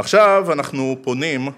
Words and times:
עכשיו 0.00 0.52
אנחנו 0.52 0.96
פונים 1.02 1.48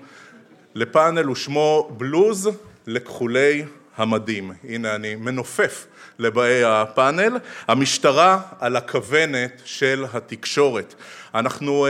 לפאנל 0.74 1.30
ושמו 1.30 1.90
בלוז 1.96 2.50
לכחולי 2.86 3.64
המדים. 3.96 4.52
הנה 4.68 4.94
אני 4.94 5.14
מנופף 5.14 5.86
לבאי 6.18 6.64
הפאנל. 6.64 7.38
המשטרה 7.68 8.40
על 8.60 8.76
הכוונת 8.76 9.62
של 9.64 10.04
התקשורת. 10.12 10.94
אנחנו 11.34 11.86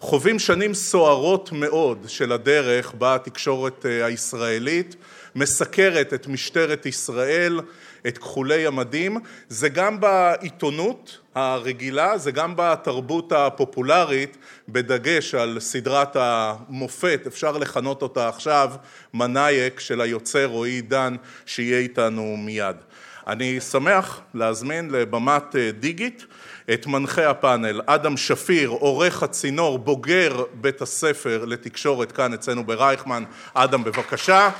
חווים 0.00 0.38
שנים 0.38 0.74
סוערות 0.74 1.52
מאוד 1.52 2.04
של 2.08 2.32
הדרך 2.32 2.94
בתקשורת 2.98 3.84
הישראלית, 3.84 4.96
מסקרת 5.34 6.14
את 6.14 6.26
משטרת 6.26 6.86
ישראל, 6.86 7.60
את 8.06 8.18
כחולי 8.18 8.66
המדים, 8.66 9.16
זה 9.48 9.68
גם 9.68 10.00
בעיתונות 10.00 11.18
הרגילה, 11.34 12.18
זה 12.18 12.30
גם 12.30 12.52
בתרבות 12.56 13.32
הפופולרית, 13.32 14.36
בדגש 14.68 15.34
על 15.34 15.60
סדרת 15.60 16.16
המופת, 16.16 17.20
אפשר 17.26 17.58
לכנות 17.58 18.02
אותה 18.02 18.28
עכשיו, 18.28 18.72
מנאייק 19.14 19.80
של 19.80 20.00
היוצר 20.00 20.46
רועי 20.46 20.72
עידן, 20.72 21.16
שיהיה 21.46 21.78
איתנו 21.78 22.36
מיד. 22.36 22.76
אני 23.26 23.60
שמח 23.60 24.20
להזמין 24.34 24.90
לבמת 24.90 25.56
דיגיט 25.80 26.22
את 26.74 26.86
מנחה 26.86 27.30
הפאנל, 27.30 27.80
אדם 27.86 28.16
שפיר, 28.16 28.68
עורך 28.68 29.22
הצינור, 29.22 29.78
בוגר 29.78 30.44
בית 30.54 30.82
הספר 30.82 31.44
לתקשורת 31.44 32.12
כאן 32.12 32.34
אצלנו 32.34 32.64
ברייכמן. 32.64 33.24
אדם, 33.54 33.84
בבקשה. 33.84 34.50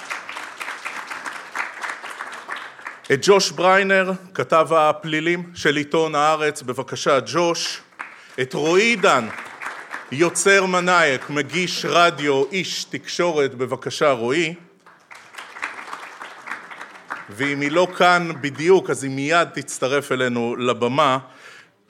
את 3.12 3.18
ג'וש 3.22 3.50
בריינר, 3.50 4.12
כתב 4.34 4.68
הפלילים 4.72 5.50
של 5.54 5.76
עיתון 5.76 6.14
הארץ, 6.14 6.62
בבקשה 6.62 7.18
ג'וש. 7.26 7.80
את 8.40 8.54
רועי 8.54 8.82
עידן, 8.82 9.28
יוצר 10.12 10.66
מנאייק, 10.66 11.30
מגיש 11.30 11.84
רדיו, 11.88 12.44
איש 12.52 12.84
תקשורת, 12.84 13.54
בבקשה 13.54 14.10
רועי. 14.10 14.54
ואם 17.30 17.60
היא 17.60 17.70
לא 17.70 17.88
כאן 17.98 18.30
בדיוק, 18.40 18.90
אז 18.90 19.04
היא 19.04 19.10
מיד 19.10 19.48
תצטרף 19.54 20.12
אלינו 20.12 20.56
לבמה. 20.56 21.18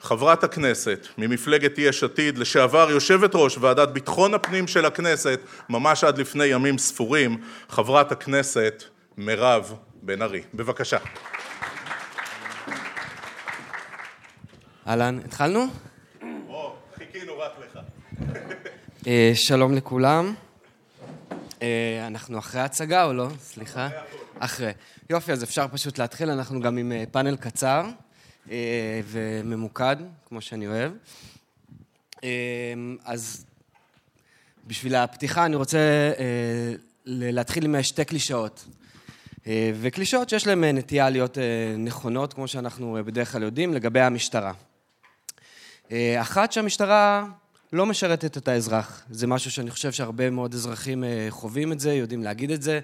חברת 0.01 0.43
הכנסת 0.43 1.07
ממפלגת 1.17 1.77
יש 1.77 2.03
עתיד, 2.03 2.37
לשעבר 2.37 2.91
יושבת 2.91 3.31
ראש 3.33 3.57
ועדת 3.57 3.89
ביטחון 3.89 4.33
הפנים 4.33 4.67
של 4.67 4.85
הכנסת, 4.85 5.39
ממש 5.69 6.03
עד 6.03 6.17
לפני 6.17 6.45
ימים 6.45 6.77
ספורים, 6.77 7.37
חברת 7.69 8.11
הכנסת 8.11 8.83
מירב 9.17 9.75
בן 10.01 10.21
ארי. 10.21 10.41
בבקשה. 10.53 10.97
אהלן, 14.87 15.19
התחלנו? 15.25 15.65
או, 16.47 16.75
חיכינו 16.95 17.37
רק 17.37 17.51
לך. 17.59 17.79
שלום 19.33 19.73
לכולם. 19.73 20.33
אנחנו 22.07 22.39
אחרי 22.39 22.61
הצגה 22.61 23.03
או 23.03 23.13
לא? 23.13 23.27
סליחה. 23.39 23.89
אחרי. 24.39 24.71
יופי, 25.09 25.31
אז 25.31 25.43
אפשר 25.43 25.67
פשוט 25.67 25.97
להתחיל, 25.97 26.29
אנחנו 26.29 26.61
גם 26.61 26.77
עם 26.77 26.91
פאנל 27.11 27.35
קצר 27.35 27.85
וממוקד, 29.03 29.95
כמו 30.27 30.41
שאני 30.41 30.67
אוהב. 30.67 30.91
אז 33.05 33.45
בשביל 34.67 34.95
הפתיחה 34.95 35.45
אני 35.45 35.55
רוצה 35.55 36.11
להתחיל 37.05 37.65
עם 37.65 37.83
שתי 37.83 38.05
קלישאות. 38.05 38.65
וקלישאות 39.81 40.29
שיש 40.29 40.47
להן 40.47 40.63
נטייה 40.63 41.09
להיות 41.09 41.37
נכונות, 41.77 42.33
כמו 42.33 42.47
שאנחנו 42.47 42.97
בדרך 43.05 43.31
כלל 43.31 43.43
יודעים, 43.43 43.73
לגבי 43.73 44.01
המשטרה. 44.01 44.53
אחת 46.21 46.51
שהמשטרה 46.51 47.25
לא 47.73 47.85
משרתת 47.85 48.37
את 48.37 48.47
האזרח, 48.47 49.03
זה 49.09 49.27
משהו 49.27 49.51
שאני 49.51 49.71
חושב 49.71 49.91
שהרבה 49.91 50.29
מאוד 50.29 50.53
אזרחים 50.53 51.03
חווים 51.29 51.71
את 51.71 51.79
זה, 51.79 51.93
יודעים 51.93 52.23
להגיד 52.23 52.51
את 52.51 52.61
זה, 52.61 52.79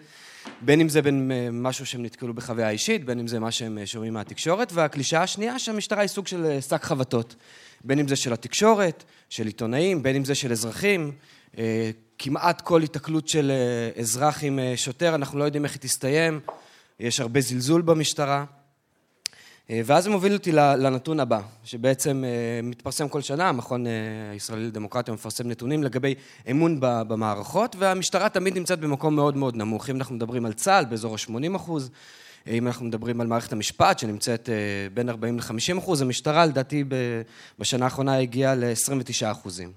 בין 0.62 0.82
אם 0.82 0.89
זה 0.89 1.02
בין 1.02 1.32
משהו 1.52 1.86
שהם 1.86 2.04
נתקלו 2.04 2.34
בחוויה 2.34 2.70
אישית, 2.70 3.06
בין 3.06 3.20
אם 3.20 3.28
זה 3.28 3.39
מה 3.39 3.52
שהם 3.52 3.77
שומעים 3.86 4.14
מהתקשורת, 4.14 4.71
והקלישאה 4.73 5.23
השנייה 5.23 5.60
שהמשטרה 5.60 6.02
היא 6.02 6.08
סוג 6.08 6.27
של 6.27 6.61
שק 6.70 6.83
חבטות, 6.83 7.36
בין 7.83 8.00
אם 8.00 8.08
זה 8.08 8.16
של 8.16 8.33
התקשורת, 8.33 9.04
של 9.30 9.45
עיתונאים, 9.45 10.04
בין 10.04 10.16
אם 10.16 10.26
זה 10.26 10.36
של 10.36 10.52
אזרחים, 10.52 11.11
כמעט 12.23 12.61
כל 12.61 12.82
התקלות 12.82 13.27
של 13.27 13.52
אזרח 13.99 14.43
עם 14.43 14.59
שוטר, 14.76 15.15
אנחנו 15.15 15.39
לא 15.39 15.43
יודעים 15.43 15.64
איך 15.64 15.73
היא 15.73 15.82
תסתיים, 15.82 16.39
יש 16.99 17.20
הרבה 17.20 17.42
זלזול 17.42 17.82
במשטרה. 17.82 18.45
ואז 19.70 20.04
זה 20.04 20.09
מוביל 20.09 20.33
אותי 20.33 20.52
לנתון 20.52 21.20
הבא, 21.20 21.42
שבעצם 21.64 22.23
מתפרסם 22.64 23.09
כל 23.09 23.21
שנה, 23.21 23.49
המכון 23.49 23.86
הישראלי 24.32 24.67
לדמוקרטיה 24.67 25.14
מפרסם 25.14 25.48
נתונים 25.48 25.83
לגבי 25.83 26.15
אמון 26.52 26.77
במערכות, 26.80 27.76
והמשטרה 27.80 28.30
תמיד 28.30 28.58
נמצאת 28.58 28.80
במקום 28.80 29.15
מאוד 29.15 29.38
מאוד 29.38 29.55
נמוך. 29.55 29.89
אם 29.89 29.95
אנחנו 29.95 30.15
מדברים 30.15 30.45
על 30.45 30.53
צה"ל, 30.53 30.86
באזור 30.86 31.15
ה-80 31.15 31.55
אחוז, 31.55 31.89
אם 32.48 32.67
אנחנו 32.67 32.86
מדברים 32.86 33.21
על 33.21 33.27
מערכת 33.27 33.53
המשפט, 33.53 33.99
שנמצאת 33.99 34.49
בין 34.93 35.09
40 35.09 35.38
ל-50 35.38 35.77
אחוז, 35.77 36.02
המשטרה 36.02 36.45
לדעתי 36.45 36.83
בשנה 37.59 37.86
האחרונה 37.86 38.17
הגיעה 38.17 38.55
ל-29 38.55 39.32
אחוזים. 39.32 39.71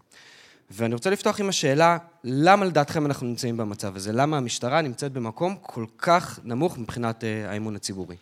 ואני 0.70 0.94
רוצה 0.94 1.10
לפתוח 1.10 1.40
עם 1.40 1.48
השאלה, 1.48 1.98
למה 2.24 2.64
לדעתכם 2.64 3.06
אנחנו 3.06 3.26
נמצאים 3.26 3.56
במצב 3.56 3.96
הזה? 3.96 4.12
למה 4.12 4.36
המשטרה 4.36 4.82
נמצאת 4.82 5.12
במקום 5.12 5.56
כל 5.62 5.86
כך 5.98 6.40
נמוך 6.44 6.78
מבחינת 6.78 7.24
האמון 7.48 7.76
הציבורי? 7.76 8.16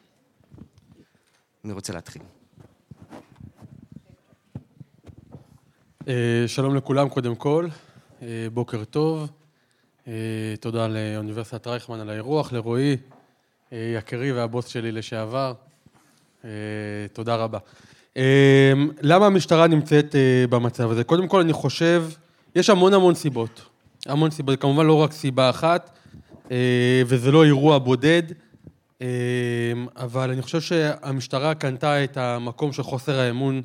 מי 1.65 1.73
רוצה 1.73 1.93
להתחיל? 1.93 2.23
שלום 6.47 6.77
לכולם 6.77 7.09
קודם 7.09 7.35
כל, 7.35 7.69
בוקר 8.53 8.85
טוב, 8.85 9.31
תודה 10.61 10.87
לאוניברסיטת 10.89 11.67
רייכמן 11.67 12.01
על 12.01 12.11
האירוח, 12.11 12.53
לרועי, 12.53 12.97
יקירי 13.73 14.33
והבוס 14.33 14.67
שלי 14.67 14.93
לשעבר, 14.93 15.55
תודה 17.13 17.37
רבה. 17.37 17.59
למה 19.01 19.27
המשטרה 19.27 19.67
נמצאת 19.67 20.15
במצב 20.51 20.91
הזה? 20.91 21.05
קודם 21.05 21.29
כל 21.29 21.41
אני 21.41 21.53
חושב, 21.53 22.05
יש 22.57 22.71
המון 22.71 22.95
המון 22.95 23.15
סיבות, 23.15 23.63
המון 24.07 24.31
סיבות, 24.31 24.61
כמובן 24.61 24.87
לא 24.87 25.03
רק 25.03 25.13
סיבה 25.13 25.51
אחת, 25.51 25.99
וזה 27.07 27.33
לא 27.33 27.45
אירוע 27.45 27.79
בודד, 27.79 28.23
אבל 29.97 30.31
אני 30.31 30.43
חושב 30.43 30.61
שהמשטרה 30.61 31.55
קנתה 31.55 32.05
את 32.05 32.17
המקום 32.17 32.73
של 32.73 32.83
חוסר 32.83 33.19
האמון 33.19 33.63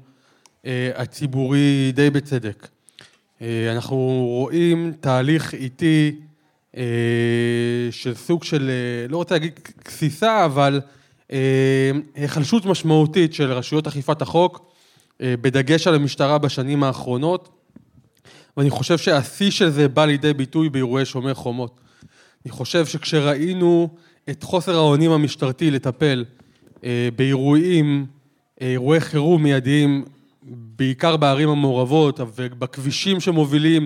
הציבורי 0.95 1.91
די 1.93 2.09
בצדק. 2.09 2.67
אנחנו 3.41 4.25
רואים 4.27 4.93
תהליך 4.99 5.53
איטי 5.53 6.15
של 7.91 8.15
סוג 8.15 8.43
של, 8.43 8.71
לא 9.09 9.17
רוצה 9.17 9.35
להגיד 9.35 9.59
גסיסה, 9.85 10.45
אבל 10.45 10.81
היחלשות 12.15 12.65
משמעותית 12.65 13.33
של 13.33 13.51
רשויות 13.51 13.87
אכיפת 13.87 14.21
החוק, 14.21 14.71
בדגש 15.19 15.87
על 15.87 15.95
המשטרה 15.95 16.37
בשנים 16.37 16.83
האחרונות, 16.83 17.49
ואני 18.57 18.69
חושב 18.69 18.97
שהשיא 18.97 19.51
של 19.51 19.69
זה 19.69 19.87
בא 19.87 20.05
לידי 20.05 20.33
ביטוי 20.33 20.69
באירועי 20.69 21.05
שומר 21.05 21.33
חומות. 21.33 21.79
אני 22.45 22.51
חושב 22.51 22.85
שכשראינו 22.85 23.89
את 24.29 24.43
חוסר 24.43 24.75
האונים 24.75 25.11
המשטרתי 25.11 25.71
לטפל 25.71 26.25
באירועים, 27.15 28.05
אירועי 28.61 28.99
חירום 28.99 29.43
מיידיים, 29.43 30.05
בעיקר 30.49 31.17
בערים 31.17 31.49
המעורבות 31.49 32.19
ובכבישים 32.19 33.19
שמובילים 33.19 33.85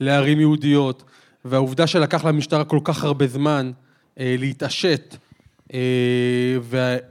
לערים 0.00 0.40
יהודיות, 0.40 1.02
והעובדה 1.44 1.86
שלקח 1.86 2.24
למשטרה 2.24 2.64
כל 2.64 2.80
כך 2.84 3.04
הרבה 3.04 3.26
זמן 3.26 3.70
להתעשת, 4.16 5.16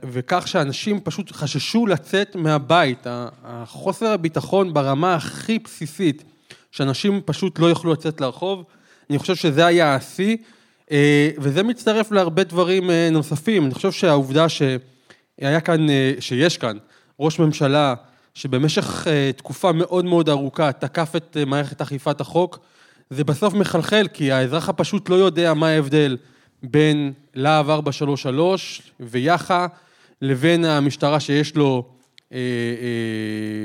וכך 0.02 0.48
שאנשים 0.48 1.00
פשוט 1.00 1.32
חששו 1.32 1.86
לצאת 1.86 2.36
מהבית, 2.36 3.06
החוסר 3.44 4.06
הביטחון 4.06 4.74
ברמה 4.74 5.14
הכי 5.14 5.58
בסיסית, 5.58 6.24
שאנשים 6.74 7.20
פשוט 7.24 7.58
לא 7.58 7.66
יוכלו 7.66 7.92
לצאת 7.92 8.20
לרחוב, 8.20 8.64
אני 9.10 9.18
חושב 9.18 9.34
שזה 9.34 9.66
היה 9.66 9.94
השיא, 9.94 10.36
וזה 11.38 11.62
מצטרף 11.62 12.12
להרבה 12.12 12.44
דברים 12.44 12.90
נוספים, 13.12 13.64
אני 13.64 13.74
חושב 13.74 13.92
שהעובדה 13.92 14.48
שהיה 14.48 15.60
כאן, 15.64 15.86
שיש 16.20 16.58
כאן 16.58 16.76
ראש 17.20 17.38
ממשלה 17.38 17.94
שבמשך 18.34 19.06
תקופה 19.36 19.72
מאוד 19.72 20.04
מאוד 20.04 20.28
ארוכה 20.28 20.72
תקף 20.72 21.12
את 21.16 21.36
מערכת 21.46 21.80
אכיפת 21.80 22.20
החוק, 22.20 22.58
זה 23.10 23.24
בסוף 23.24 23.54
מחלחל, 23.54 24.06
כי 24.12 24.32
האזרח 24.32 24.68
הפשוט 24.68 25.08
לא 25.08 25.14
יודע 25.14 25.54
מה 25.54 25.68
ההבדל 25.68 26.16
בין 26.62 27.12
להב 27.34 27.70
433 27.70 28.82
ויח"א, 29.00 29.66
לבין 30.22 30.64
המשטרה 30.64 31.20
שיש 31.20 31.56
לו 31.56 31.84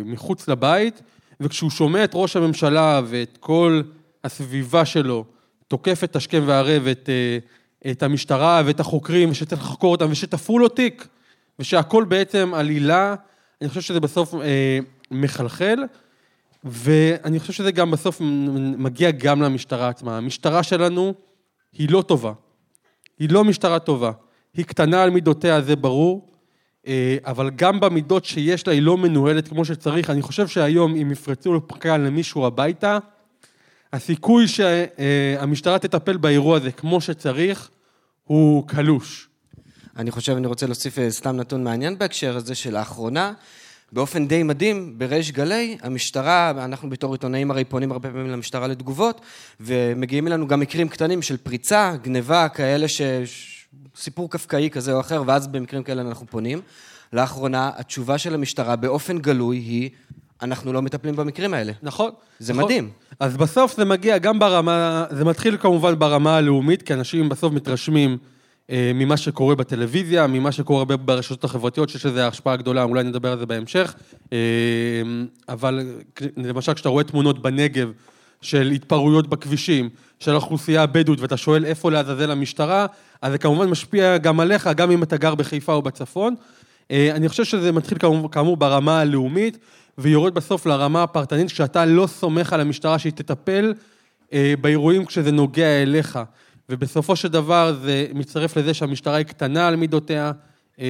מחוץ 0.06 0.48
לבית, 0.48 1.02
וכשהוא 1.40 1.70
שומע 1.70 2.04
את 2.04 2.12
ראש 2.14 2.36
הממשלה 2.36 3.02
ואת 3.06 3.38
כל 3.40 3.82
הסביבה 4.24 4.86
שלו, 4.86 5.26
תוקפת 5.68 6.16
השכם 6.16 6.44
והערב 6.46 6.88
את 7.92 8.04
המשטרה 8.04 8.62
ואת 8.66 8.80
החוקרים, 8.80 9.30
ושצריך 9.30 9.62
לחקור 9.62 9.92
אותם, 9.92 10.08
ושתפרו 10.12 10.60
לו 10.60 10.70
תיק, 10.70 11.08
ושהכול 11.60 12.06
בעצם 12.06 12.52
עלילה, 12.54 13.16
אני 13.62 13.70
חושב 13.70 13.82
שזה 13.82 14.00
בסוף 14.00 14.34
מחלחל. 15.12 15.80
ואני 16.64 17.40
חושב 17.40 17.54
שזה 17.54 17.72
גם 17.72 17.92
בסוף 17.92 18.22
מגיע 18.78 19.12
גם 19.12 19.42
למשטרה 19.42 19.90
עצמה. 19.90 20.18
המשטרה 20.18 20.64
שלנו 20.64 21.14
היא 21.74 21.90
לא 21.92 22.02
טובה. 22.02 22.34
היא 23.20 23.30
לא 23.30 23.44
משטרה 23.44 23.80
טובה. 23.80 24.12
היא 24.54 24.66
קטנה 24.66 25.04
על 25.04 25.10
מידותיה, 25.10 25.62
זה 25.62 25.76
ברור, 25.76 26.32
אה, 26.32 26.39
אבל 27.26 27.50
גם 27.56 27.80
במידות 27.80 28.26
שיש 28.26 28.68
לה 28.68 28.74
היא 28.74 28.82
לא 28.82 28.98
מנוהלת 28.98 29.48
כמו 29.48 29.66
שצריך. 29.66 30.10
אני 30.10 30.22
חושב 30.22 30.48
שהיום 30.48 30.96
אם 30.96 31.12
יפרצו 31.12 31.54
לפקע 31.54 31.98
למישהו 31.98 32.46
הביתה, 32.46 32.98
הסיכוי 33.94 34.48
שהמשטרה 34.48 35.80
תטפל 35.80 36.18
באירוע 36.18 36.58
הזה 36.58 36.72
כמו 36.72 37.02
שצריך 37.02 37.70
הוא 38.24 38.68
קלוש. 38.68 39.30
אני 39.98 40.12
חושב, 40.12 40.36
אני 40.36 40.48
רוצה 40.48 40.66
להוסיף 40.66 41.00
אה, 41.00 41.12
סתם 41.12 41.36
נתון 41.36 41.64
מעניין 41.64 41.98
בהקשר 41.98 42.36
הזה 42.36 42.56
שלאחרונה, 42.56 43.34
באופן 43.92 44.28
די 44.28 44.44
מדהים, 44.44 44.94
בריש 44.98 45.32
גלי, 45.32 45.78
המשטרה, 45.82 46.50
אנחנו 46.50 46.90
בתור 46.90 47.14
עיתונאים 47.14 47.52
הרי 47.52 47.66
פונים 47.66 47.92
הרבה 47.92 48.10
פעמים 48.10 48.32
למשטרה 48.32 48.68
לתגובות, 48.68 49.22
ומגיעים 49.60 50.28
אלינו 50.28 50.48
גם 50.48 50.60
מקרים 50.60 50.90
קטנים 50.90 51.22
של 51.22 51.38
פריצה, 51.38 51.94
גניבה, 52.02 52.50
כאלה 52.50 52.88
ש... 52.88 53.02
סיפור 53.96 54.30
קפקאי 54.30 54.70
כזה 54.70 54.94
או 54.94 55.00
אחר, 55.00 55.24
ואז 55.26 55.48
במקרים 55.48 55.84
כאלה 55.84 56.02
אנחנו 56.02 56.28
פונים. 56.28 56.62
לאחרונה, 57.14 57.72
התשובה 57.76 58.18
של 58.18 58.34
המשטרה 58.34 58.76
באופן 58.76 59.20
גלוי 59.20 59.58
היא, 59.58 59.90
אנחנו 60.42 60.74
לא 60.74 60.82
מטפלים 60.82 61.16
במקרים 61.16 61.54
האלה. 61.54 61.74
נכון. 61.84 62.12
זה 62.40 62.54
נכון. 62.54 62.66
מדהים. 62.66 62.90
אז 63.20 63.38
בסוף 63.38 63.78
זה 63.78 63.86
מגיע 63.86 64.18
גם 64.18 64.40
ברמה, 64.40 65.06
זה 65.12 65.26
מתחיל 65.26 65.58
כמובן 65.58 66.00
ברמה 66.00 66.38
הלאומית, 66.38 66.82
כי 66.82 66.94
אנשים 66.94 67.30
בסוף 67.30 67.54
מתרשמים 67.54 68.18
אה, 68.70 68.92
ממה 68.96 69.18
שקורה 69.18 69.56
בטלוויזיה, 69.56 70.28
ממה 70.28 70.52
שקורה 70.52 70.86
ברשתות 70.86 71.44
החברתיות, 71.44 71.90
שיש 71.90 72.06
לזה 72.06 72.28
השפעה 72.28 72.56
גדולה, 72.56 72.84
אולי 72.84 73.04
נדבר 73.04 73.32
על 73.32 73.40
זה 73.40 73.46
בהמשך. 73.46 73.96
אה, 74.34 74.38
אבל 75.50 75.80
למשל, 76.38 76.74
כשאתה 76.74 76.90
רואה 76.90 77.04
תמונות 77.04 77.42
בנגב 77.42 77.92
של 78.42 78.72
התפרעויות 78.72 79.28
בכבישים, 79.28 79.90
של 80.20 80.32
האוכלוסייה 80.32 80.84
הבדואית, 80.84 81.20
ואתה 81.20 81.38
שואל 81.38 81.66
איפה 81.66 81.92
לעזאזל 81.92 82.32
המשטרה, 82.32 82.86
אז 83.22 83.32
זה 83.32 83.38
כמובן 83.38 83.70
משפיע 83.70 84.18
גם 84.18 84.40
עליך, 84.40 84.70
גם 84.76 84.92
אם 84.92 85.04
אתה 85.04 85.18
גר 85.18 85.36
בחיפה 85.36 85.74
או 85.74 85.82
בצפון. 85.82 86.36
אה, 86.92 87.12
אני 87.16 87.30
חושב 87.30 87.44
שזה 87.44 87.72
מתחיל 87.72 87.98
כאמור 88.32 88.58
ברמה 88.58 89.00
הלאומית, 89.00 89.58
ויורד 89.98 90.34
בסוף 90.34 90.66
לרמה 90.66 91.04
הפרטנית, 91.04 91.48
כשאתה 91.48 91.86
לא 91.86 92.08
סומך 92.08 92.54
על 92.54 92.62
המשטרה 92.62 93.00
שהיא 93.00 93.14
תטפל 93.14 93.74
אה, 94.34 94.54
באירועים 94.62 95.06
כשזה 95.06 95.32
נוגע 95.32 95.82
אליך. 95.82 96.20
ובסופו 96.70 97.16
של 97.16 97.28
דבר 97.28 97.74
זה 97.82 98.08
מצטרף 98.14 98.58
לזה 98.58 98.74
שהמשטרה 98.74 99.16
היא 99.16 99.26
קטנה 99.26 99.68
על 99.68 99.76
מידותיה, 99.76 100.32
אה, 100.80 100.86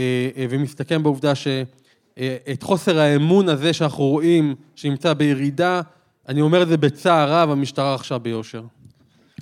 ומסתכם 0.49 1.03
בעובדה 1.03 1.35
שאת 1.35 2.63
חוסר 2.63 2.99
האמון 2.99 3.49
הזה 3.49 3.73
שאנחנו 3.73 4.03
רואים, 4.03 4.55
שנמצא 4.75 5.13
בירידה, 5.13 5.81
אני 6.29 6.41
אומר 6.41 6.63
את 6.63 6.67
זה 6.67 6.77
בצער 6.77 7.31
רב, 7.31 7.49
המשטרה 7.49 7.95
רכשה 7.95 8.17
ביושר. 8.17 8.63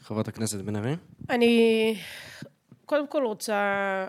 חברת 0.01 0.27
הכנסת 0.27 0.59
בן 0.59 0.75
ארי. 0.75 0.95
אני 1.29 1.95
קודם 2.85 3.07
כל 3.07 3.23
רוצה 3.25 4.07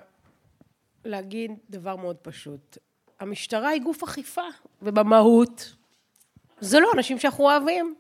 להגיד 1.05 1.51
דבר 1.71 1.97
מאוד 1.97 2.17
פשוט. 2.17 2.79
המשטרה 3.21 3.69
היא 3.69 3.83
גוף 3.83 4.03
אכיפה, 4.03 4.43
ובמהות 4.83 5.75
זה 6.61 6.81
לא 6.81 6.91
אנשים 6.95 7.19
שאנחנו 7.19 7.45
אוהבים. 7.45 7.95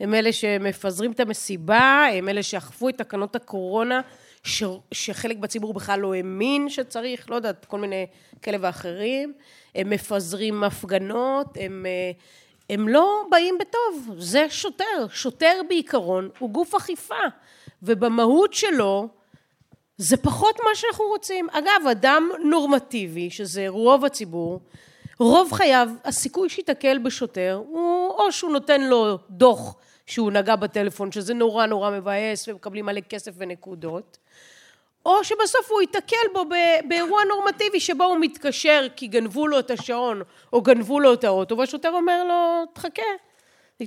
הם 0.00 0.14
אלה 0.14 0.32
שמפזרים 0.32 1.12
את 1.12 1.20
המסיבה, 1.20 2.06
הם 2.12 2.28
אלה 2.28 2.42
שאכפו 2.42 2.88
את 2.88 2.98
תקנות 2.98 3.36
הקורונה, 3.36 4.00
ש, 4.42 4.64
שחלק 4.92 5.36
בציבור 5.36 5.74
בכלל 5.74 6.00
לא 6.00 6.14
האמין 6.14 6.68
שצריך, 6.68 7.30
לא 7.30 7.36
יודעת, 7.36 7.64
כל 7.64 7.78
מיני 7.78 8.06
כאלה 8.42 8.58
ואחרים. 8.60 9.32
הם 9.74 9.90
מפזרים 9.90 10.64
הפגנות, 10.64 11.56
הם, 11.60 11.86
הם 12.70 12.88
לא 12.88 13.24
באים 13.30 13.58
בטוב. 13.60 14.14
זה 14.18 14.46
שוטר. 14.50 15.06
שוטר 15.10 15.60
בעיקרון 15.68 16.28
הוא 16.38 16.50
גוף 16.50 16.74
אכיפה, 16.74 17.14
ובמהות 17.82 18.52
שלו 18.52 19.08
זה 19.96 20.16
פחות 20.16 20.56
מה 20.64 20.74
שאנחנו 20.74 21.04
רוצים. 21.04 21.48
אגב, 21.50 21.88
אדם 21.90 22.30
נורמטיבי, 22.44 23.30
שזה 23.30 23.68
רוב 23.68 24.04
הציבור, 24.04 24.60
רוב 25.18 25.52
חייו, 25.52 25.88
הסיכוי 26.04 26.48
שייתקל 26.48 26.98
בשוטר 26.98 27.62
הוא 27.66 28.08
או 28.08 28.32
שהוא 28.32 28.50
נותן 28.50 28.80
לו 28.80 29.18
דוח 29.30 29.76
שהוא 30.06 30.32
נגע 30.32 30.56
בטלפון, 30.56 31.12
שזה 31.12 31.34
נורא 31.34 31.66
נורא 31.66 31.90
מבאס 31.90 32.48
ומקבלים 32.48 32.86
מלא 32.86 33.00
כסף 33.00 33.32
ונקודות, 33.38 34.18
או 35.06 35.24
שבסוף 35.24 35.70
הוא 35.70 35.80
ייתקל 35.80 36.26
בו 36.32 36.44
באירוע 36.88 37.24
נורמטיבי 37.24 37.80
שבו 37.80 38.04
הוא 38.04 38.18
מתקשר 38.20 38.86
כי 38.96 39.06
גנבו 39.06 39.46
לו 39.46 39.58
את 39.58 39.70
השעון 39.70 40.22
או 40.52 40.62
גנבו 40.62 41.00
לו 41.00 41.12
את 41.12 41.24
האוטו, 41.24 41.58
והשוטר 41.58 41.90
אומר 41.90 42.24
לו, 42.24 42.64
תחכה. 42.72 43.02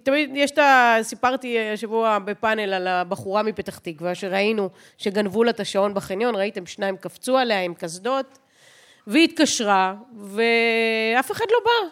תמיד 0.04 0.32
יש 0.36 0.52
את 0.52 0.58
ה... 0.58 0.98
סיפרתי 1.02 1.60
השבוע 1.60 2.20
בפאנל 2.20 2.74
על 2.74 2.88
הבחורה 2.88 3.44
מפתח 3.44 3.78
תקווה, 3.78 4.16
שראינו 4.16 4.70
שגנבו 4.98 5.44
לה 5.44 5.50
את 5.50 5.60
השעון 5.60 5.94
בחניון, 5.94 6.36
ראיתם 6.36 6.66
שניים 6.66 6.98
קפצו 6.98 7.38
עליה 7.38 7.62
עם 7.62 7.74
קסדות, 7.74 8.38
והיא 9.08 9.24
התקשרה, 9.24 9.96
ואף 10.18 11.32
אחד 11.32 11.46
לא 11.52 11.58
בא. 11.66 11.90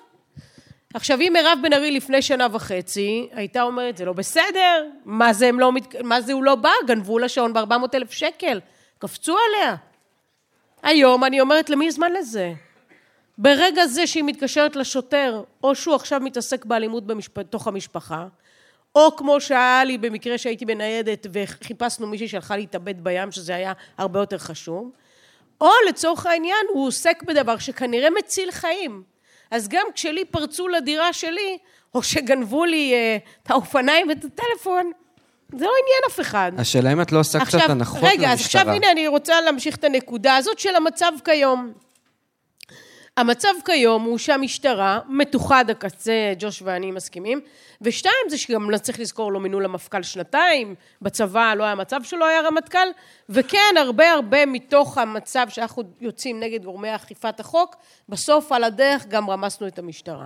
עכשיו, 0.94 1.22
אם 1.22 1.33
מירב 1.33 1.60
בן 1.63 1.74
ארי 1.74 1.92
לפני 1.92 2.22
שנה 2.22 2.48
וחצי 2.51 3.30
הייתה 3.31 3.62
אומרת, 3.62 3.98
זה 3.98 4.06
לא 4.06 4.13
בסדר, 4.13 4.86
מה 5.06 5.33
זה, 5.33 5.51
לא 5.51 5.72
מת... 5.72 5.95
מה 6.04 6.22
זה 6.22 6.33
הוא 6.33 6.44
לא 6.44 6.56
בא? 6.56 6.72
גנבו 6.88 7.19
לה 7.19 7.30
שעון 7.30 7.54
ב-400 7.54 7.74
אלף 7.94 8.12
שקל, 8.12 8.60
קפצו 9.00 9.36
עליה. 9.38 9.75
היום 10.83 11.24
אני 11.24 11.42
אומרת, 11.42 11.69
למי 11.69 11.92
זמן 11.92 12.13
לזה? 12.13 12.53
ברגע 13.38 13.88
זה 13.88 14.07
שהיא 14.07 14.24
מתקשרת 14.24 14.75
לשוטר, 14.75 15.44
או 15.63 15.75
שהוא 15.75 15.95
עכשיו 15.95 16.19
מתעסק 16.19 16.65
באלימות 16.65 17.03
בתוך 17.36 17.68
המשפחה, 17.68 18.27
או 18.95 19.15
כמו 19.15 19.42
שהיה 19.42 19.83
לי 19.83 19.97
במקרה 19.97 20.38
שהייתי 20.38 20.65
בניידת 20.65 21.27
וחיפשנו 21.33 22.07
מישהי 22.07 22.27
שהלכה 22.27 22.57
להתאבד 22.57 23.03
בים, 23.03 23.31
שזה 23.31 23.56
היה 23.56 23.74
הרבה 23.97 24.19
יותר 24.19 24.38
חשוב, 24.38 24.92
או 25.62 25.69
לצורך 25.89 26.25
העניין 26.25 26.65
הוא 26.74 26.88
עוסק 26.88 27.24
בדבר 27.24 27.57
שכנראה 27.57 28.09
מציל 28.09 28.51
חיים. 28.51 29.03
אז 29.51 29.68
גם 29.68 29.88
כשלי 29.94 30.25
פרצו 30.25 30.68
לדירה 30.68 31.13
שלי, 31.13 31.57
או 31.95 32.03
שגנבו 32.03 32.65
לי 32.65 32.94
uh, 32.94 33.30
את 33.44 33.51
האופניים 33.51 34.07
ואת 34.07 34.24
הטלפון, 34.24 34.91
זה 35.51 35.65
לא 35.65 35.71
עניין 35.81 36.01
אף 36.07 36.19
אחד. 36.19 36.51
השאלה 36.57 36.94
אם 36.94 37.01
את 37.01 37.12
לא 37.12 37.19
עושה 37.19 37.45
קצת 37.45 37.59
הנחות 37.69 38.03
למשטרה. 38.03 38.12
רגע, 38.12 38.33
אז 38.33 38.39
עכשיו 38.39 38.69
הנה 38.69 38.92
אני 38.92 39.07
רוצה 39.07 39.42
להמשיך 39.42 39.75
את 39.75 39.83
הנקודה 39.83 40.36
הזאת 40.36 40.59
של 40.59 40.75
המצב 40.75 41.12
כיום. 41.25 41.74
המצב 43.18 43.53
כיום 43.65 44.03
הוא 44.03 44.18
שהמשטרה 44.18 45.00
מתוחה 45.09 45.59
עד 45.59 45.69
הקצה, 45.69 46.33
ג'וש 46.39 46.62
ואני 46.62 46.92
מסכימים, 46.92 47.42
ושתיים 47.81 48.30
זה 48.30 48.38
שגם 48.38 48.69
לא 48.69 48.77
צריך 48.77 49.00
לזכור 49.00 49.31
לא 49.31 49.39
מינו 49.39 49.59
למפכ"ל 49.59 50.03
שנתיים, 50.03 50.75
בצבא 51.01 51.53
לא 51.53 51.63
היה 51.63 51.75
מצב 51.75 52.03
שלא 52.03 52.27
היה 52.27 52.41
רמטכ"ל, 52.41 52.88
וכן 53.29 53.75
הרבה 53.77 54.12
הרבה 54.12 54.46
מתוך 54.46 54.98
המצב 54.98 55.48
שאנחנו 55.50 55.84
יוצאים 56.01 56.39
נגד 56.39 56.63
גורמי 56.63 56.96
אכיפת 56.96 57.39
החוק, 57.39 57.75
בסוף 58.10 58.51
על 58.51 58.63
הדרך 58.63 59.05
גם 59.08 59.29
רמסנו 59.29 59.67
את 59.67 59.79
המשטרה. 59.79 60.25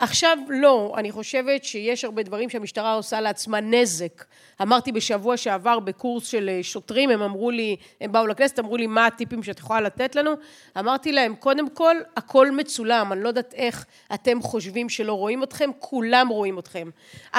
עכשיו 0.00 0.38
לא, 0.48 0.94
אני 0.96 1.12
חושבת 1.12 1.64
שיש 1.64 2.04
הרבה 2.04 2.22
דברים 2.22 2.50
שהמשטרה 2.50 2.94
עושה 2.94 3.20
לעצמה 3.20 3.60
נזק. 3.60 4.24
אמרתי 4.62 4.92
בשבוע 4.92 5.36
שעבר 5.36 5.78
בקורס 5.78 6.26
של 6.26 6.48
אה, 6.48 6.62
שוטרים, 6.62 7.10
הם 7.10 7.22
אמרו 7.22 7.50
לי, 7.50 7.76
הם 8.00 8.12
באו 8.12 8.26
לכנסת, 8.26 8.58
אמרו 8.58 8.76
לי 8.76 8.86
מה 8.86 9.06
הטיפים 9.06 9.42
שאת 9.42 9.58
יכולה 9.58 9.80
לתת 9.80 10.14
לנו. 10.14 10.30
אמרתי 10.78 11.12
להם, 11.12 11.34
קודם 11.34 11.70
כל, 11.70 11.96
הכל 12.16 12.50
מצולם, 12.50 13.12
אני 13.12 13.22
לא 13.22 13.28
יודעת 13.28 13.54
איך 13.54 13.86
אתם 14.14 14.42
חושבים 14.42 14.88
שלא 14.88 15.12
רואים 15.12 15.42
אתכם, 15.42 15.70
כולם 15.78 16.28
רואים 16.28 16.58
אתכם. 16.58 16.90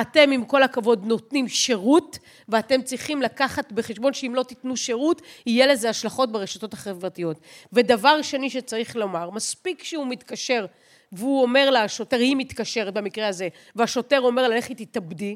אתם 0.01 0.32
עם 0.32 0.46
כל 0.46 0.63
הכבוד 0.63 1.06
נותנים 1.06 1.48
שירות, 1.48 2.18
ואתם 2.50 2.82
צריכים 2.82 3.22
לקחת 3.22 3.72
בחשבון 3.72 4.13
שאם 4.13 4.36
לא 4.36 4.44
תיתנו 4.44 4.77
שירות, 4.77 5.22
יהיה 5.46 5.68
לזה 5.68 5.89
השלכות 5.89 6.32
ברשתות 6.32 6.74
החברתיות. 6.74 7.38
ודבר 7.74 8.22
שני 8.22 8.50
שצריך 8.50 8.96
לומר, 8.96 9.30
מספיק 9.30 9.84
שהוא 9.84 10.08
מתקשר 10.08 10.65
והוא 11.12 11.41
אומר 11.41 11.70
לה, 11.70 11.84
השוטר, 11.84 12.18
היא 12.18 12.36
מתקשרת 12.36 12.94
במקרה 12.94 13.27
הזה, 13.27 13.48
והשוטר 13.75 14.20
אומר 14.22 14.48
לה, 14.48 14.58
לכי 14.58 14.75
תתאבדי, 14.75 15.36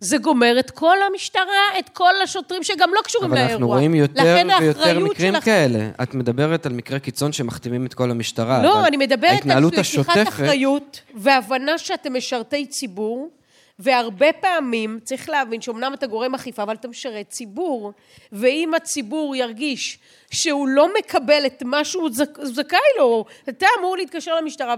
זה 0.00 0.18
גומר 0.18 0.56
את 0.60 0.70
כל 0.70 0.96
המשטרה, 1.10 1.78
את 1.78 1.88
כל 1.88 2.12
השוטרים 2.24 2.62
שגם 2.62 2.90
לא 2.94 3.00
קשורים 3.04 3.30
לאירוע. 3.30 3.46
אבל 3.46 3.52
אנחנו 3.52 3.68
רואים 3.68 3.94
יותר 3.94 4.36
ויותר 4.60 4.98
מקרים 4.98 5.32
שלכם... 5.32 5.44
כאלה. 5.44 5.88
את 6.02 6.14
מדברת 6.14 6.66
על 6.66 6.72
מקרה 6.72 6.98
קיצון 6.98 7.32
שמחתימים 7.32 7.86
את 7.86 7.94
כל 7.94 8.10
המשטרה. 8.10 8.62
לא, 8.62 8.86
אני 8.86 8.96
מדברת 8.96 9.46
על 9.50 9.64
לקיחת 9.64 10.28
אחריות 10.28 11.00
והבנה 11.14 11.78
שאתם 11.78 12.16
משרתי 12.16 12.66
ציבור. 12.66 13.28
והרבה 13.78 14.32
פעמים 14.32 14.98
צריך 15.04 15.28
להבין 15.28 15.60
שאומנם 15.60 15.94
אתה 15.94 16.06
גורם 16.06 16.34
אכיפה, 16.34 16.62
אבל 16.62 16.74
אתה 16.74 16.88
משרת 16.88 17.28
ציבור. 17.28 17.92
ואם 18.32 18.74
הציבור 18.74 19.36
ירגיש 19.36 19.98
שהוא 20.30 20.68
לא 20.68 20.94
מקבל 20.98 21.46
את 21.46 21.62
מה 21.62 21.84
שהוא 21.84 22.10
זכאי 22.42 22.78
לו, 22.98 23.24
אתה 23.48 23.66
אמור 23.78 23.96
להתקשר 23.96 24.34
למשטרה 24.34 24.74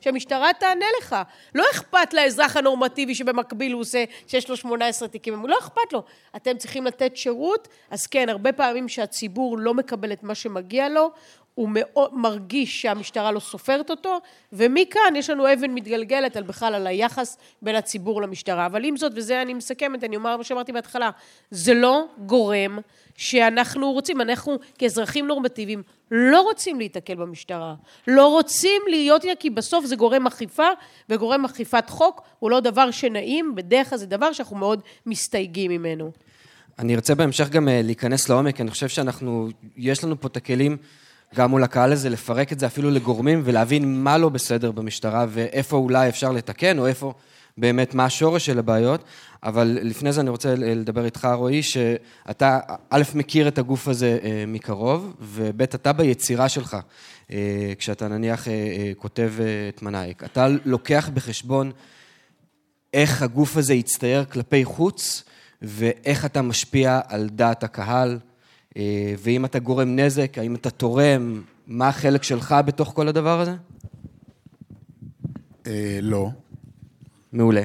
ושהמשטרה 0.00 0.52
תענה 0.52 0.86
לך. 1.00 1.16
לא 1.54 1.64
אכפת 1.72 2.14
לאזרח 2.14 2.56
הנורמטיבי 2.56 3.14
שבמקביל 3.14 3.72
הוא 3.72 3.80
עושה, 3.80 4.04
שיש 4.26 4.50
לו 4.50 4.56
18 4.56 5.08
תיקים, 5.08 5.46
לא 5.46 5.58
אכפת 5.58 5.92
לו. 5.92 6.02
אתם 6.36 6.58
צריכים 6.58 6.84
לתת 6.84 7.16
שירות, 7.16 7.68
אז 7.90 8.06
כן, 8.06 8.28
הרבה 8.28 8.52
פעמים 8.52 8.88
שהציבור 8.88 9.58
לא 9.58 9.74
מקבל 9.74 10.12
את 10.12 10.22
מה 10.22 10.34
שמגיע 10.34 10.88
לו, 10.88 11.10
הוא 11.54 11.68
מאוד 11.72 12.14
מרגיש 12.14 12.82
שהמשטרה 12.82 13.32
לא 13.32 13.40
סופרת 13.40 13.90
אותו, 13.90 14.20
ומכאן 14.52 15.16
יש 15.16 15.30
לנו 15.30 15.52
אבן 15.52 15.70
מתגלגלת 15.70 16.36
על 16.36 16.42
בכלל 16.42 16.74
על 16.74 16.86
היחס 16.86 17.38
בין 17.62 17.76
הציבור 17.76 18.22
למשטרה. 18.22 18.66
אבל 18.66 18.84
עם 18.84 18.96
זאת, 18.96 19.12
וזה 19.14 19.42
אני 19.42 19.54
מסכמת, 19.54 20.04
אני 20.04 20.16
אומר 20.16 20.36
מה 20.36 20.44
שאמרתי 20.44 20.72
בהתחלה, 20.72 21.10
זה 21.50 21.74
לא 21.74 22.04
גורם 22.26 22.78
שאנחנו 23.16 23.92
רוצים, 23.92 24.20
אנחנו 24.20 24.58
כאזרחים 24.78 25.26
נורמטיביים 25.26 25.82
לא 26.10 26.40
רוצים 26.40 26.78
להיתקל 26.78 27.14
במשטרה, 27.14 27.74
לא 28.06 28.26
רוצים 28.26 28.82
להיות, 28.88 29.24
כי 29.38 29.50
בסוף 29.50 29.84
זה 29.84 29.96
גורם 29.96 30.26
אכיפה, 30.26 30.68
וגורם 31.08 31.44
אכיפת 31.44 31.90
חוק 31.90 32.22
הוא 32.38 32.50
לא 32.50 32.60
דבר 32.60 32.90
שנעים, 32.90 33.54
בדרך 33.54 33.90
כלל 33.90 33.98
זה 33.98 34.06
דבר 34.06 34.32
שאנחנו 34.32 34.56
מאוד 34.56 34.80
מסתייגים 35.06 35.70
ממנו. 35.70 36.12
אני 36.78 36.94
ארצה 36.94 37.14
בהמשך 37.14 37.48
גם 37.48 37.68
אה, 37.68 37.80
להיכנס 37.84 38.28
לעומק, 38.28 38.60
אני 38.60 38.70
חושב 38.70 38.88
שאנחנו, 38.88 39.48
יש 39.76 40.04
לנו 40.04 40.20
פה 40.20 40.28
את 40.28 40.36
הכלים 40.36 40.76
גם 41.34 41.50
מול 41.50 41.64
הקהל 41.64 41.92
הזה, 41.92 42.08
לפרק 42.08 42.52
את 42.52 42.60
זה 42.60 42.66
אפילו 42.66 42.90
לגורמים 42.90 43.42
ולהבין 43.44 44.02
מה 44.02 44.18
לא 44.18 44.28
בסדר 44.28 44.70
במשטרה 44.70 45.26
ואיפה 45.28 45.76
אולי 45.76 46.08
אפשר 46.08 46.32
לתקן, 46.32 46.78
או 46.78 46.86
איפה 46.86 47.12
באמת, 47.58 47.94
מה 47.94 48.04
השורש 48.04 48.46
של 48.46 48.58
הבעיות. 48.58 49.04
אבל 49.42 49.78
לפני 49.82 50.12
זה 50.12 50.20
אני 50.20 50.30
רוצה 50.30 50.54
לדבר 50.54 51.04
איתך, 51.04 51.28
רועי, 51.34 51.62
שאתה, 51.62 52.60
א', 52.90 53.02
מכיר 53.14 53.48
את 53.48 53.58
הגוף 53.58 53.88
הזה 53.88 54.18
אה, 54.22 54.44
מקרוב, 54.46 55.14
וב', 55.20 55.62
אתה 55.62 55.92
ביצירה 55.92 56.48
שלך, 56.48 56.76
אה, 57.30 57.72
כשאתה 57.78 58.08
נניח 58.08 58.46
כותב 58.96 59.32
את 59.68 59.82
מנאייק. 59.82 60.24
אתה 60.24 60.46
לוקח 60.64 61.10
בחשבון 61.14 61.72
איך 62.94 63.22
הגוף 63.22 63.56
הזה 63.56 63.74
יצטייר 63.74 64.24
כלפי 64.24 64.64
חוץ, 64.64 65.24
ואיך 65.62 66.24
אתה 66.24 66.42
משפיע 66.42 67.00
על 67.08 67.28
דעת 67.28 67.64
הקהל, 67.64 68.10
אה, 68.10 68.31
ואם 69.18 69.44
אתה 69.44 69.58
גורם 69.58 69.96
נזק, 69.96 70.38
האם 70.38 70.54
אתה 70.54 70.70
תורם, 70.70 71.42
מה 71.66 71.88
החלק 71.88 72.22
שלך 72.22 72.54
בתוך 72.66 72.92
כל 72.94 73.08
הדבר 73.08 73.40
הזה? 73.40 73.54
אה, 75.66 75.98
לא. 76.02 76.30
מעולה, 77.32 77.62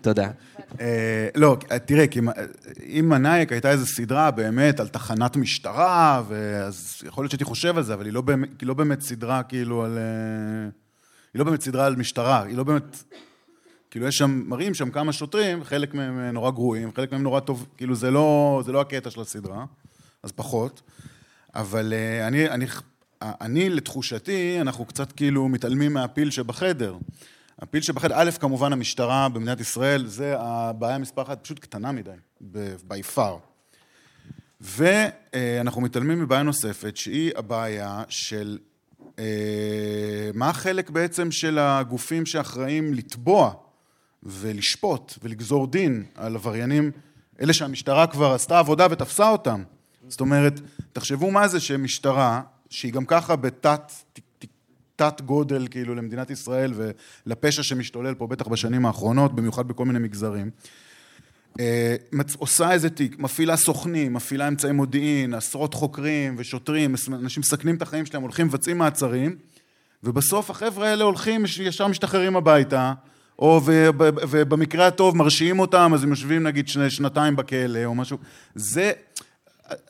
תודה. 0.00 0.30
אה, 0.80 1.28
לא, 1.34 1.56
תראה, 1.84 2.04
אם 2.80 3.08
מנאייק 3.08 3.52
הייתה 3.52 3.70
איזו 3.70 3.86
סדרה 3.86 4.30
באמת 4.30 4.80
על 4.80 4.88
תחנת 4.88 5.36
משטרה, 5.36 6.22
אז 6.66 7.02
יכול 7.06 7.24
להיות 7.24 7.30
שהייתי 7.30 7.44
חושב 7.44 7.76
על 7.76 7.82
זה, 7.82 7.94
אבל 7.94 8.04
היא 8.04 8.12
לא 8.12 8.20
באמת, 8.20 8.60
היא 8.60 8.66
לא 8.66 8.74
באמת 8.74 9.00
סדרה 9.00 9.42
כאילו 9.42 9.84
על... 9.84 9.98
היא 11.34 11.38
לא 11.38 11.44
באמת 11.44 11.60
סדרה 11.60 11.86
על 11.86 11.96
משטרה, 11.96 12.42
היא 12.42 12.56
לא 12.56 12.64
באמת 12.64 13.04
כאילו 13.90 14.06
יש 14.06 14.18
שם, 14.18 14.42
מראים 14.46 14.74
שם 14.74 14.90
כמה 14.90 15.12
שוטרים, 15.12 15.64
חלק 15.64 15.94
מהם 15.94 16.20
נורא 16.20 16.50
גרועים, 16.50 16.92
חלק 16.96 17.12
מהם 17.12 17.22
נורא 17.22 17.40
טוב, 17.40 17.66
כאילו 17.76 17.94
זה 17.94 18.10
לא, 18.10 18.62
זה 18.66 18.72
לא 18.72 18.80
הקטע 18.80 19.10
של 19.10 19.20
הסדרה, 19.20 19.64
אז 20.22 20.32
פחות. 20.32 20.82
אבל 21.54 21.92
אה, 21.92 22.26
אני, 22.26 22.48
אני, 22.48 22.66
אני, 23.22 23.70
לתחושתי, 23.70 24.60
אנחנו 24.60 24.84
קצת 24.84 25.12
כאילו 25.12 25.48
מתעלמים 25.48 25.92
מהפיל 25.92 26.30
שבחדר. 26.30 26.96
הפיל 27.58 27.82
שבחדר, 27.82 28.14
א', 28.18 28.30
כמובן 28.40 28.72
המשטרה 28.72 29.28
במדינת 29.28 29.60
ישראל, 29.60 30.06
זה 30.06 30.34
הבעיה 30.38 30.98
מספר 30.98 31.22
אחת, 31.22 31.44
פשוט 31.44 31.58
קטנה 31.58 31.92
מדי, 31.92 32.10
by 32.88 33.16
far. 33.16 33.38
ואנחנו 34.60 35.80
מתעלמים 35.80 36.22
מבעיה 36.22 36.42
נוספת, 36.42 36.96
שהיא 36.96 37.32
הבעיה 37.36 38.02
של 38.08 38.58
אה, 39.18 40.30
מה 40.34 40.48
החלק 40.48 40.90
בעצם 40.90 41.30
של 41.30 41.58
הגופים 41.58 42.26
שאחראים 42.26 42.94
לתבוע 42.94 43.52
ולשפוט 44.22 45.14
ולגזור 45.22 45.66
דין 45.66 46.04
על 46.14 46.34
עבריינים, 46.34 46.90
אלה 47.40 47.52
שהמשטרה 47.52 48.06
כבר 48.06 48.32
עשתה 48.32 48.58
עבודה 48.58 48.86
ותפסה 48.90 49.30
אותם. 49.30 49.62
זאת 50.10 50.20
אומרת, 50.20 50.60
תחשבו 50.92 51.30
מה 51.30 51.48
זה 51.48 51.60
שמשטרה, 51.60 52.40
שהיא 52.70 52.92
גם 52.92 53.04
ככה 53.04 53.36
בתת 53.36 53.92
תת 54.96 55.20
גודל 55.20 55.66
כאילו 55.70 55.94
למדינת 55.94 56.30
ישראל 56.30 56.72
ולפשע 57.26 57.62
שמשתולל 57.62 58.14
פה 58.14 58.26
בטח 58.26 58.48
בשנים 58.48 58.86
האחרונות, 58.86 59.34
במיוחד 59.34 59.68
בכל 59.68 59.84
מיני 59.84 59.98
מגזרים. 59.98 60.50
אה, 61.60 61.96
עושה 62.38 62.72
איזה 62.72 62.90
תיק, 62.90 63.18
מפעילה 63.18 63.56
סוכנים, 63.56 64.14
מפעילה 64.14 64.48
אמצעי 64.48 64.72
מודיעין, 64.72 65.34
עשרות 65.34 65.74
חוקרים 65.74 66.34
ושוטרים, 66.38 66.94
אנשים 67.12 67.40
מסכנים 67.40 67.74
את 67.74 67.82
החיים 67.82 68.06
שלהם, 68.06 68.22
הולכים 68.22 68.46
מבצעים 68.46 68.78
מעצרים, 68.78 69.36
ובסוף 70.04 70.50
החבר'ה 70.50 70.88
האלה 70.88 71.04
הולכים, 71.04 71.44
ישר 71.62 71.86
משתחררים 71.86 72.36
הביתה, 72.36 72.92
או 73.38 73.60
ובמקרה 74.30 74.86
הטוב 74.86 75.16
מרשיעים 75.16 75.60
אותם, 75.60 75.90
אז 75.94 76.04
הם 76.04 76.10
יושבים 76.10 76.42
נגיד 76.42 76.68
שנתיים 76.68 77.36
בכלא 77.36 77.84
או 77.84 77.94
משהו. 77.94 78.18
זה, 78.54 78.92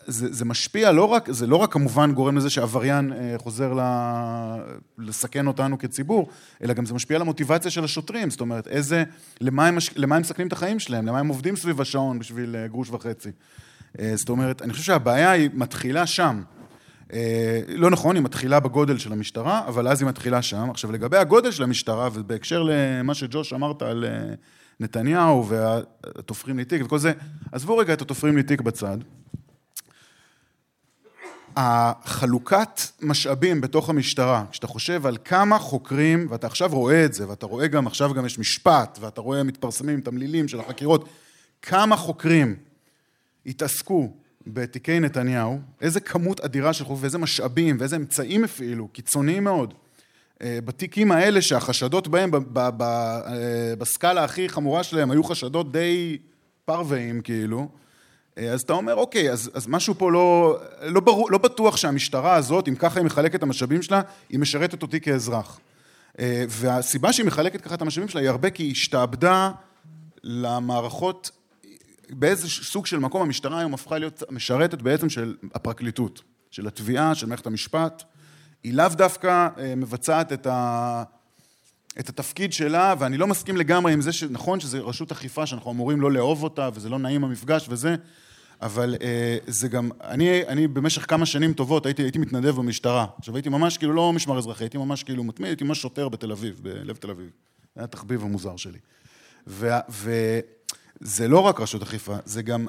זה, 0.07 0.33
זה 0.33 0.45
משפיע 0.45 0.93
לא 0.93 1.05
רק, 1.05 1.31
זה 1.31 1.47
לא 1.47 1.57
רק 1.57 1.73
כמובן 1.73 2.13
גורם 2.13 2.37
לזה 2.37 2.51
שעבריין 2.51 3.13
אה, 3.13 3.35
חוזר 3.39 3.75
ל, 3.75 3.81
לסכן 4.99 5.47
אותנו 5.47 5.79
כציבור, 5.79 6.29
אלא 6.63 6.75
גם 6.75 6.87
זה 6.87 6.95
משפיע 6.95 7.17
על 7.17 7.23
המוטיבציה 7.23 7.71
של 7.71 7.85
השוטרים, 7.85 8.31
זאת 8.31 8.41
אומרת, 8.41 8.69
איזה, 8.69 9.05
למה 9.41 9.67
הם, 9.67 9.79
למה 9.97 10.17
הם 10.17 10.23
מסכנים 10.23 10.49
את 10.49 10.53
החיים 10.53 10.79
שלהם, 10.79 11.07
למה 11.07 11.19
הם 11.19 11.29
עובדים 11.29 11.57
סביב 11.57 11.81
השעון 11.81 12.19
בשביל 12.19 12.57
אה, 12.57 12.67
גרוש 12.67 12.91
וחצי. 12.91 13.31
אה, 14.01 14.13
זאת 14.17 14.29
אומרת, 14.29 14.63
אני 14.63 14.73
חושב 14.73 14.85
שהבעיה 14.85 15.31
היא 15.31 15.51
מתחילה 15.55 16.07
שם. 16.07 16.43
לא 17.69 17.91
נכון, 17.91 18.17
היא 18.17 18.25
מתחילה 18.25 18.61
בגודל 18.61 18.99
של 18.99 19.13
המשטרה, 19.13 19.63
אבל 19.67 19.89
אז 19.89 20.03
היא 20.03 20.09
מתחילה 20.09 20.43
שם. 20.43 20.71
עכשיו, 20.71 20.93
לגבי 20.93 21.17
הגודל 21.17 21.51
של 21.51 21.63
המשטרה, 21.63 22.09
ובהקשר 22.13 22.63
למה 22.63 23.15
שג'וש 23.15 23.53
אמרת 23.53 23.83
על 23.83 24.05
נתניהו 24.81 25.49
והתופרים 25.49 26.57
לי 26.57 26.65
תיק 26.65 26.83
וכל 26.85 26.99
זה, 26.99 27.13
עזבו 27.53 27.77
רגע 27.77 27.93
את 27.93 28.03
התופרים 28.03 28.37
לי 28.37 28.43
תיק 28.43 28.61
בצד. 28.61 28.99
החלוקת 31.57 32.81
משאבים 33.01 33.61
בתוך 33.61 33.89
המשטרה, 33.89 34.45
כשאתה 34.51 34.67
חושב 34.67 35.07
על 35.07 35.17
כמה 35.25 35.59
חוקרים, 35.59 36.27
ואתה 36.31 36.47
עכשיו 36.47 36.69
רואה 36.73 37.05
את 37.05 37.15
זה, 37.15 37.29
ואתה 37.29 37.47
רואה 37.47 37.67
גם, 37.67 37.87
עכשיו 37.87 38.15
גם 38.15 38.27
יש 38.27 38.39
משפט, 38.39 38.99
ואתה 39.01 39.21
רואה 39.21 39.43
מתפרסמים 39.43 40.01
תמלילים 40.01 40.49
של 40.49 40.61
החקירות, 40.61 41.09
כמה 41.63 41.97
חוקרים 41.97 42.57
התעסקו 43.47 44.13
בתיקי 44.47 45.01
נתניהו, 45.01 45.61
איזה 45.81 46.01
כמות 46.01 46.41
אדירה 46.41 46.73
של 46.73 46.85
חוק 46.85 46.99
ואיזה 47.01 47.19
משאבים 47.19 47.77
ואיזה 47.81 47.97
אמצעים 47.97 48.45
הפעילו, 48.45 48.89
קיצוניים 48.89 49.45
מאוד. 49.45 49.75
אה, 50.43 50.59
בתיקים 50.65 51.13
האלה 51.13 51.43
שהחשדות 51.43 52.09
בהם, 52.09 52.31
אה, 52.57 52.71
בסקאלה 53.79 54.25
הכי 54.25 54.49
חמורה 54.49 54.83
שלהם, 54.83 55.11
היו 55.11 55.25
חשדות 55.25 55.73
די 55.73 56.19
פרוויים 56.65 57.21
כאילו, 57.21 57.69
אז 58.49 58.61
אתה 58.61 58.73
אומר, 58.73 58.95
אוקיי, 58.95 59.33
אז, 59.33 59.51
אז 59.55 59.67
משהו 59.67 59.95
פה 59.99 60.13
לא, 60.13 60.59
לא, 60.83 61.01
ברור, 61.01 61.31
לא 61.31 61.39
בטוח 61.39 61.77
שהמשטרה 61.77 62.35
הזאת, 62.35 62.69
אם 62.69 62.75
ככה 62.75 63.01
היא 63.01 63.07
מחלקת 63.07 63.35
את 63.35 63.43
המשאבים 63.43 63.83
שלה, 63.83 64.01
היא 64.29 64.39
משרתת 64.39 64.83
אותי 64.83 65.01
כאזרח. 65.01 65.61
והסיבה 66.49 67.13
שהיא 67.13 67.27
מחלקת 67.27 67.61
ככה 67.61 67.75
את 67.75 67.83
המשאבים 67.83 68.09
שלה 68.09 68.21
היא 68.21 68.29
הרבה 68.29 68.51
כי 68.51 68.63
היא 68.63 68.73
השתעבדה 68.73 69.51
למערכות 70.23 71.31
באיזה 72.11 72.49
סוג 72.49 72.87
של 72.87 72.99
מקום 72.99 73.23
המשטרה 73.23 73.59
היום 73.59 73.75
הפכה 73.75 73.99
להיות 73.99 74.23
משרתת 74.31 74.83
בעצם 74.83 75.09
של 75.09 75.37
הפרקליטות, 75.55 76.23
של 76.51 76.67
התביעה, 76.67 77.15
של 77.15 77.27
מערכת 77.27 77.47
המשפט. 77.47 78.03
היא 78.65 78.75
לאו 78.75 78.89
דווקא 78.89 79.49
אה, 79.59 79.75
מבצעת 79.75 80.33
את, 80.33 80.47
ה... 80.47 81.03
את 82.01 82.09
התפקיד 82.09 82.53
שלה, 82.53 82.95
ואני 82.99 83.17
לא 83.17 83.27
מסכים 83.27 83.57
לגמרי 83.57 83.93
עם 83.93 84.01
זה 84.01 84.13
שנכון 84.13 84.61
שזה 84.61 84.79
רשות 84.79 85.13
אכיפה 85.13 85.47
שאנחנו 85.47 85.71
אמורים 85.71 86.01
לא 86.01 86.13
לאהוב 86.13 86.43
אותה, 86.43 86.69
וזה 86.75 86.89
לא 86.89 86.99
נעים 86.99 87.25
המפגש 87.25 87.67
וזה, 87.69 87.97
אבל 88.63 88.97
אה, 89.03 89.39
זה 89.47 89.69
גם, 89.69 89.91
אני, 90.05 90.47
אני 90.47 90.69
במשך 90.69 91.11
כמה 91.11 91.27
שנים 91.27 91.53
טובות 91.53 91.87
הייתי, 91.87 92.03
הייתי 92.03 92.19
מתנדב 92.19 92.57
במשטרה. 92.57 93.07
עכשיו 93.19 93.37
הייתי 93.37 93.49
ממש 93.49 93.79
כאילו 93.79 93.93
לא 93.93 94.13
משמר 94.13 94.39
אזרחי, 94.39 94.65
הייתי 94.65 94.79
ממש 94.79 95.03
כאילו 95.03 95.25
מתמיד, 95.25 95.49
הייתי 95.49 95.65
ממש 95.65 95.81
שוטר 95.81 96.09
בתל 96.09 96.33
אביב, 96.33 96.61
בלב 96.63 96.97
תל 96.97 97.11
אביב. 97.11 97.27
זה 97.27 97.81
היה 97.81 97.85
התחביב 97.85 98.23
המוזר 98.23 98.57
שלי. 98.57 98.79
ו, 99.47 99.71
ו, 99.91 100.41
זה 101.01 101.29
לא 101.29 101.39
רק 101.39 101.61
רשות 101.61 101.83
אכיפה, 101.83 102.17
זה 102.25 102.43
גם 102.43 102.67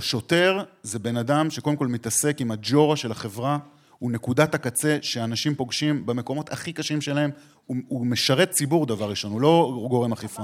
שוטר, 0.00 0.62
זה 0.82 0.98
בן 0.98 1.16
אדם 1.16 1.50
שקודם 1.50 1.76
כל 1.76 1.86
מתעסק 1.86 2.40
עם 2.40 2.50
הג'ורה 2.50 2.96
של 2.96 3.12
החברה, 3.12 3.58
הוא 3.98 4.10
נקודת 4.10 4.54
הקצה 4.54 4.98
שאנשים 5.02 5.54
פוגשים 5.54 6.06
במקומות 6.06 6.52
הכי 6.52 6.72
קשים 6.72 7.00
שלהם, 7.00 7.30
הוא, 7.66 7.76
הוא 7.88 8.06
משרת 8.06 8.50
ציבור 8.50 8.86
דבר 8.86 9.10
ראשון, 9.10 9.32
הוא 9.32 9.40
לא 9.40 9.86
גורם 9.90 10.12
אכיפה. 10.12 10.42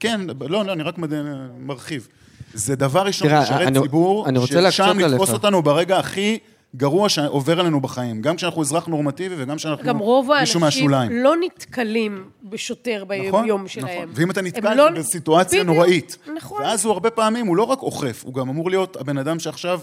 כן, 0.00 0.20
לא, 0.40 0.64
לא, 0.66 0.72
אני 0.72 0.82
רק 0.82 0.94
מרחיב. 1.58 2.08
זה 2.54 2.76
דבר 2.76 3.02
ראשון, 3.02 3.28
משרת 3.34 3.68
אני, 3.68 3.80
ציבור, 3.80 4.28
אני 4.28 4.38
רוצה 4.38 4.70
ששם 4.72 4.98
לתפוס 4.98 5.30
אותנו 5.30 5.62
ברגע 5.62 5.98
הכי 5.98 6.38
גרוע 6.76 7.08
שעובר 7.08 7.60
עלינו 7.60 7.80
בחיים, 7.80 8.22
גם 8.22 8.36
כשאנחנו 8.36 8.62
אזרח 8.62 8.86
נורמטיבי 8.86 9.34
וגם 9.38 9.56
כשאנחנו 9.56 9.84
גם 9.84 9.98
רוב 9.98 10.32
האנשים 10.32 10.90
לא 11.10 11.34
נתקלים 11.44 12.24
בשוטר 12.42 13.04
ביום 13.04 13.44
נכון, 13.46 13.68
שלהם. 13.68 13.96
נכון, 13.96 14.08
ואם 14.14 14.30
אתה 14.30 14.42
נתקל 14.42 14.74
לא... 14.74 14.90
בסיטואציה 14.90 15.62
בדיוק, 15.64 15.76
נוראית, 15.76 16.16
נכון. 16.36 16.62
ואז 16.62 16.84
הוא 16.84 16.92
הרבה 16.92 17.10
פעמים, 17.10 17.46
הוא 17.46 17.56
לא 17.56 17.62
רק 17.62 17.82
אוכף, 17.82 18.22
הוא 18.24 18.34
גם 18.34 18.48
אמור 18.48 18.70
להיות 18.70 18.96
הבן 18.96 19.18
אדם 19.18 19.38
שעכשיו 19.38 19.80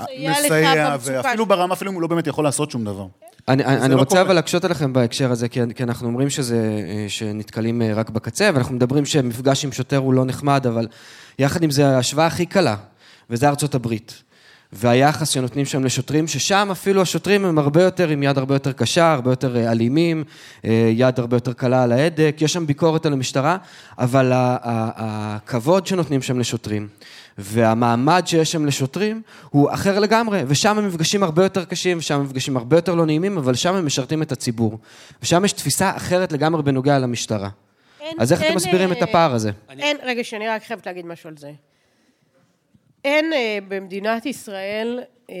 מסייע, 0.00 0.94
לך 0.94 1.00
ואפילו 1.04 1.46
ברמה, 1.46 1.74
אפילו 1.74 1.90
אם 1.90 1.94
הוא 1.94 2.02
לא 2.02 2.08
באמת 2.08 2.26
יכול 2.26 2.44
לעשות 2.44 2.70
שום 2.70 2.84
דבר. 2.84 3.06
אני, 3.48 3.64
אני 3.64 3.94
לא 3.94 3.98
רוצה 3.98 4.20
אבל 4.20 4.34
להקשות 4.34 4.64
עליכם 4.64 4.92
בהקשר 4.92 5.30
הזה, 5.30 5.48
כי, 5.48 5.60
כי 5.74 5.82
אנחנו 5.82 6.08
אומרים 6.08 6.30
שזה, 6.30 6.56
אה, 6.88 7.04
שנתקלים 7.08 7.82
אה, 7.82 7.92
רק 7.94 8.10
בקצה, 8.10 8.50
ואנחנו 8.54 8.74
מדברים 8.74 9.06
שמפגש 9.06 9.64
עם 9.64 9.72
שוטר 9.72 9.96
הוא 9.96 10.14
לא 10.14 10.24
נחמד, 10.24 10.66
אבל 10.66 10.86
יחד 11.38 11.62
עם 11.62 11.70
זה, 11.70 11.86
ההשוואה 11.88 12.26
הכי 12.26 12.46
קלה, 12.46 12.76
וזה 13.30 13.48
ארצות 13.48 13.74
הברית. 13.74 14.22
והיחס 14.72 15.28
שנותנים 15.28 15.66
שם 15.66 15.84
לשוטרים, 15.84 16.28
ששם 16.28 16.68
אפילו 16.72 17.02
השוטרים 17.02 17.44
הם 17.44 17.58
הרבה 17.58 17.82
יותר 17.82 18.08
עם 18.08 18.22
יד 18.22 18.38
הרבה 18.38 18.54
יותר 18.54 18.72
קשה, 18.72 19.12
הרבה 19.12 19.32
יותר 19.32 19.56
אה, 19.56 19.72
אלימים, 19.72 20.24
יד 20.92 21.20
הרבה 21.20 21.36
יותר 21.36 21.52
קלה 21.52 21.82
על 21.82 21.92
ההדק, 21.92 22.36
יש 22.40 22.52
שם 22.52 22.66
ביקורת 22.66 23.06
על 23.06 23.12
המשטרה, 23.12 23.56
אבל 23.98 24.32
הכבוד 24.34 25.86
שנותנים 25.86 26.22
שם 26.22 26.38
לשוטרים, 26.38 26.88
והמעמד 27.38 28.22
שיש 28.26 28.52
שם 28.52 28.66
לשוטרים, 28.66 29.22
הוא 29.50 29.70
אחר 29.72 29.98
לגמרי, 29.98 30.42
ושם 30.46 30.78
המפגשים 30.78 31.22
הרבה 31.22 31.42
יותר 31.42 31.64
קשים, 31.64 31.98
ושם 31.98 32.20
המפגשים 32.20 32.56
הרבה 32.56 32.76
יותר 32.76 32.94
לא 32.94 33.06
נעימים, 33.06 33.38
אבל 33.38 33.54
שם 33.54 33.74
הם 33.74 33.86
משרתים 33.86 34.22
את 34.22 34.32
הציבור. 34.32 34.78
ושם 35.22 35.44
יש 35.44 35.52
תפיסה 35.52 35.96
אחרת 35.96 36.32
לגמרי 36.32 36.62
בנוגע 36.62 36.98
למשטרה. 36.98 37.48
אין- 38.00 38.16
אז 38.20 38.32
איך 38.32 38.40
אתם 38.40 38.48
אין, 38.48 38.56
מסבירים 38.56 38.92
אה, 38.92 38.96
את 38.98 39.02
הפער 39.02 39.34
הזה? 39.34 39.50
אין, 39.78 39.96
רגע, 40.02 40.24
שאני 40.24 40.48
רק 40.48 40.64
חייבת 40.64 40.86
להגיד 40.86 41.06
משהו 41.06 41.28
על 41.28 41.36
זה. 41.36 41.52
אין 43.04 43.32
אה, 43.32 43.58
במדינת 43.68 44.26
ישראל 44.26 45.00
אה, 45.30 45.34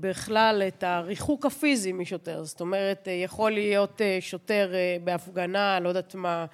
בכלל 0.00 0.62
את 0.68 0.84
הריחוק 0.86 1.46
הפיזי 1.46 1.92
משוטר. 1.92 2.44
זאת 2.44 2.60
אומרת, 2.60 3.08
אה, 3.08 3.12
יכול 3.12 3.50
להיות 3.52 4.00
אה, 4.00 4.18
שוטר 4.20 4.70
אה, 4.74 4.96
בהפגנה, 5.04 5.80
לא 5.80 5.88
יודעת 5.88 6.14
מה, 6.14 6.44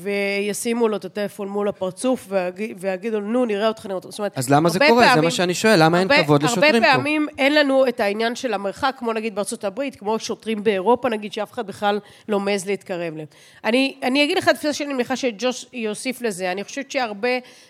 וישימו 0.00 0.88
לו 0.88 0.96
את 0.96 1.04
הטלפון 1.04 1.48
מול 1.48 1.68
הפרצוף 1.68 2.26
ויגיד- 2.28 2.76
ויגידו 2.80 3.20
נו, 3.20 3.44
נראה 3.44 3.68
אותך, 3.68 3.86
נראה 3.86 3.94
אותך. 3.94 4.08
זאת 4.10 4.18
אומרת, 4.18 4.38
אז 4.38 4.50
למה 4.50 4.68
זה 4.68 4.78
קורה? 4.88 5.04
זה 5.04 5.08
פעמים- 5.10 5.24
מה 5.24 5.30
שאני 5.30 5.54
שואל, 5.54 5.82
למה 5.82 6.00
אין 6.00 6.10
הרבה- 6.10 6.24
כבוד 6.24 6.42
לשוטרים 6.42 6.70
פה? 6.82 6.88
הרבה 6.88 6.96
פעמים 6.98 7.26
אין 7.38 7.54
לנו 7.54 7.88
את 7.88 8.00
העניין 8.00 8.36
של 8.36 8.54
המרחק, 8.54 8.94
כמו 8.98 9.12
נגיד 9.12 9.34
בארצות 9.34 9.64
הברית, 9.64 9.96
כמו 9.96 10.18
שוטרים 10.18 10.64
באירופה 10.64 11.08
נגיד, 11.08 11.32
שאף 11.32 11.52
אחד 11.52 11.66
בכלל 11.66 11.98
לא 12.28 12.40
מעז 12.40 12.66
להתקרב 12.66 13.16
להם. 13.16 13.26
אני, 13.64 13.94
אני 14.02 14.24
אגיד 14.24 14.38
לך 14.38 14.44
את 14.44 14.54
התפיסה 14.54 14.72
שלי, 14.72 14.86
אני 14.86 14.94
מניחה 14.94 15.16
שג'וש 15.16 15.66
יוסיף 15.72 16.22
לזה. 16.22 16.52
אני 16.52 16.64
חושבת 16.64 16.90
שהרבה 16.90 17.28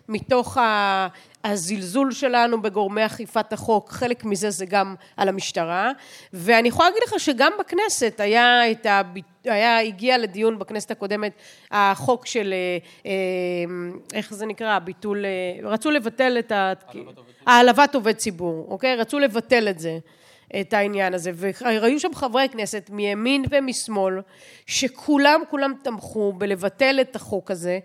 מתוך 0.09 0.57
ה... 0.59 1.07
הזלזול 1.45 2.13
שלנו 2.13 2.63
בגורמי 2.63 3.07
אכיפת 3.07 3.53
החוק, 3.53 3.91
חלק 3.91 4.25
מזה 4.25 4.51
זה 4.51 4.67
גם 4.67 4.95
על 5.17 5.29
המשטרה, 5.29 5.93
ואני 6.33 6.69
יכולה 6.69 6.89
להגיד 6.89 7.03
לך 7.07 7.21
שגם 7.21 7.53
בכנסת 7.59 8.21
היה 8.21 8.71
את 8.71 8.87
ה... 8.87 9.03
היה, 9.45 9.81
הגיע 9.81 10.19
לדיון 10.19 10.59
בכנסת 10.59 10.91
הקודמת 10.91 11.33
החוק 11.71 12.27
של, 12.27 12.55
אה, 12.55 12.79
אה, 13.07 13.13
איך 14.15 14.35
זה 14.35 14.47
נקרא, 14.47 14.79
ביטול, 14.79 15.25
אה, 15.25 15.69
רצו 15.69 15.91
לבטל 15.91 16.39
את 16.39 16.53
ה... 16.53 16.73
העלבת 17.47 17.95
עובד 17.95 18.13
ציבור, 18.13 18.67
אוקיי? 18.71 18.97
רצו 18.97 19.19
לבטל 19.19 19.69
את 19.69 19.79
זה, 19.79 19.99
את 20.61 20.73
העניין 20.73 21.15
הזה. 21.15 21.31
והיו 21.35 22.01
שם 22.01 22.15
חברי 22.15 22.49
כנסת 22.49 22.91
מימין 22.93 23.45
ומשמאל, 23.51 24.21
שכולם, 24.67 25.41
כולם 25.51 25.73
תמכו 25.83 26.33
בלבטל 26.33 26.99
את 27.01 27.17
החוק 27.17 27.51
הזה, 27.51 27.79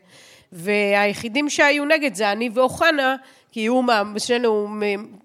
והיחידים 0.51 1.49
שהיו 1.49 1.85
נגד 1.85 2.15
זה 2.15 2.31
אני 2.31 2.49
ואוחנה, 2.53 3.15
כי 3.51 3.65
הוא, 3.65 3.83
שנינו 4.17 4.67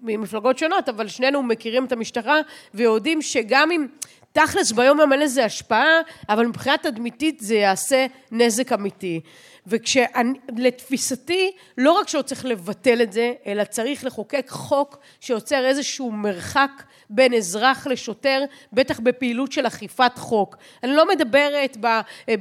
ממפלגות 0.01 0.57
שונות, 0.57 0.89
אבל 0.89 1.07
שנינו 1.07 1.43
מכירים 1.43 1.85
את 1.85 1.91
המשטרה, 1.91 2.39
ויודעים 2.73 3.21
שגם 3.21 3.71
אם... 3.71 3.87
תכלס 4.35 4.71
ביום 4.71 4.99
יום 4.99 5.11
אין 5.11 5.19
לזה 5.19 5.45
השפעה, 5.45 5.99
אבל 6.29 6.45
מבחינה 6.45 6.77
תדמיתית 6.77 7.39
זה 7.39 7.55
יעשה 7.55 8.05
נזק 8.31 8.73
אמיתי. 8.73 9.21
ולתפיסתי, 9.67 11.51
לא 11.77 11.91
רק 11.91 12.07
שלא 12.07 12.21
צריך 12.21 12.45
לבטל 12.45 13.01
את 13.01 13.13
זה, 13.13 13.33
אלא 13.47 13.63
צריך 13.63 14.05
לחוקק 14.05 14.49
חוק 14.49 14.97
שיוצר 15.19 15.65
איזשהו 15.65 16.11
מרחק 16.11 16.83
בין 17.09 17.33
אזרח 17.33 17.87
לשוטר, 17.87 18.43
בטח 18.73 18.99
בפעילות 18.99 19.51
של 19.51 19.67
אכיפת 19.67 20.11
חוק. 20.15 20.57
אני 20.83 20.91
לא 20.91 21.07
מדברת, 21.07 21.77
ב, 21.79 21.87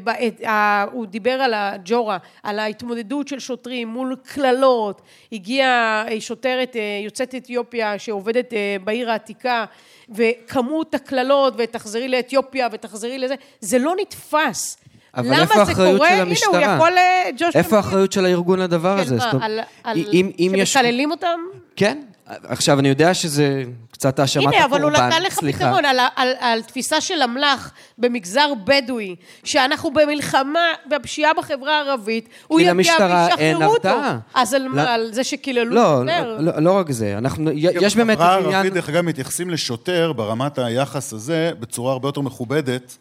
ב, 0.04 0.08
את, 0.08 0.44
ה, 0.44 0.84
הוא 0.92 1.06
דיבר 1.06 1.30
על 1.30 1.54
הג'ורה, 1.54 2.18
על 2.42 2.58
ההתמודדות 2.58 3.28
של 3.28 3.38
שוטרים 3.38 3.88
מול 3.88 4.16
קללות. 4.24 5.02
הגיעה 5.32 6.04
אה, 6.08 6.20
שוטרת 6.20 6.76
אה, 6.76 7.00
יוצאת 7.04 7.34
אתיופיה 7.34 7.98
שעובדת 7.98 8.52
אה, 8.52 8.76
בעיר 8.84 9.10
העתיקה, 9.10 9.64
וכמות 10.08 10.94
הקללות, 10.94 11.54
ותחזרי 11.56 12.08
לאתיופיה 12.08 12.68
ותחזרי 12.72 13.18
לזה, 13.18 13.34
זה 13.60 13.78
לא 13.78 13.94
נתפס. 14.00 14.83
אבל 15.16 15.26
למה 15.26 15.42
איפה 15.42 15.54
זה 15.54 15.60
האחריות 15.60 15.96
קורה? 15.96 16.08
של 16.08 16.14
הנה, 16.14 16.22
המשטרה? 16.22 16.66
הוא 16.66 16.76
יכול, 16.76 16.98
אה, 16.98 17.30
ג'וש... 17.38 17.56
איפה. 17.56 17.76
האחריות 17.76 18.12
של 18.12 18.24
הארגון 18.24 18.58
לדבר 18.58 18.98
הזה? 18.98 19.14
כן, 19.14 19.20
זאת 19.20 19.26
מה, 19.26 19.32
אומרת, 19.32 19.42
על, 19.44 19.60
על, 19.84 20.04
אם, 20.12 20.30
אם 20.38 20.52
יש... 20.56 20.72
שמקללים 20.72 21.10
אותם? 21.10 21.38
כן. 21.76 21.98
עכשיו, 22.26 22.78
אני 22.78 22.88
יודע 22.88 23.14
שזה 23.14 23.62
קצת 23.90 24.18
האשמת 24.18 24.54
הנה, 24.54 24.64
אבל 24.64 24.82
הוא 24.82 24.90
הקורבן, 24.90 25.08
נתן 25.08 25.22
לך 25.22 25.34
סליחה. 25.34 25.58
פתרון 25.58 25.84
על, 25.84 25.98
על, 26.16 26.28
על 26.40 26.62
תפיסה 26.62 27.00
של 27.00 27.22
אמל"ח 27.22 27.72
במגזר 27.98 28.52
בדואי, 28.64 29.16
שאנחנו 29.44 29.90
במלחמה 29.90 30.66
בפשיעה 30.90 31.34
בחברה 31.34 31.78
הערבית, 31.78 32.28
הוא 32.46 32.58
כי 32.58 32.64
יגיע 32.64 32.76
וישחררו 32.76 33.64
אותו. 33.64 33.88
אז 34.34 34.54
על 34.54 34.62
לא- 34.62 34.68
מה, 34.68 34.94
על 34.94 35.08
זה 35.12 35.24
שקיללו 35.24 35.74
לא, 35.74 36.00
שוטר? 36.00 36.36
לא, 36.40 36.62
לא 36.62 36.72
רק 36.72 36.90
זה. 36.90 37.18
אנחנו, 37.18 37.50
יש 37.54 37.96
באמת 37.96 38.18
בחברה 38.18 38.36
עניין... 38.36 38.52
הערבית, 38.54 38.72
דרך 38.72 38.88
אגב, 38.88 39.00
מתייחסים 39.00 39.50
לשוטר 39.50 40.12
ברמת 40.12 40.58
היחס 40.58 41.12
הזה 41.12 41.50
בצורה 41.60 41.92
הרבה 41.92 42.08
יותר 42.08 42.20
מכובדת 42.20 42.96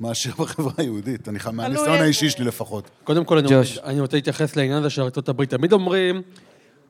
מאשר 0.00 0.30
בחברה 0.38 0.72
היהודית. 0.76 1.28
אני 1.28 1.40
ח- 1.40 1.46
מהניסיון. 1.48 1.88
האישי 1.98 2.30
שלי 2.30 2.44
לפחות. 2.44 2.90
קודם 3.04 3.24
כל, 3.24 3.38
אני. 3.38 3.56
רוצה, 3.56 3.80
אני 3.84 4.00
רוצה 4.00 4.16
להתייחס 4.16 4.56
לעניין 4.56 4.78
הזה 4.78 4.90
של 4.90 5.02
ארצות 5.02 5.28
הברית. 5.28 5.50
תמיד 5.50 5.72
אומרים, 5.72 6.22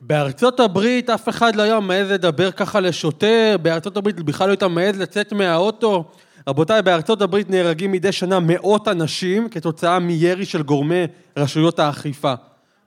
בארצות 0.01 0.59
הברית 0.59 1.09
אף 1.09 1.29
אחד 1.29 1.55
לא 1.55 1.61
היה 1.61 1.79
מעז 1.79 2.11
לדבר 2.11 2.51
ככה 2.51 2.79
לשוטר, 2.79 3.55
בארצות 3.61 3.97
הברית 3.97 4.15
בכלל 4.19 4.47
לא 4.47 4.51
היית 4.51 4.63
מעז 4.63 4.99
לצאת 4.99 5.33
מהאוטו. 5.33 6.11
רבותיי, 6.47 6.81
בארצות 6.81 7.21
הברית 7.21 7.49
נהרגים 7.49 7.91
מדי 7.91 8.11
שנה 8.11 8.39
מאות 8.39 8.87
אנשים 8.87 9.49
כתוצאה 9.49 9.99
מירי 9.99 10.45
של 10.45 10.61
גורמי 10.61 11.03
רשויות 11.37 11.79
האכיפה, 11.79 12.33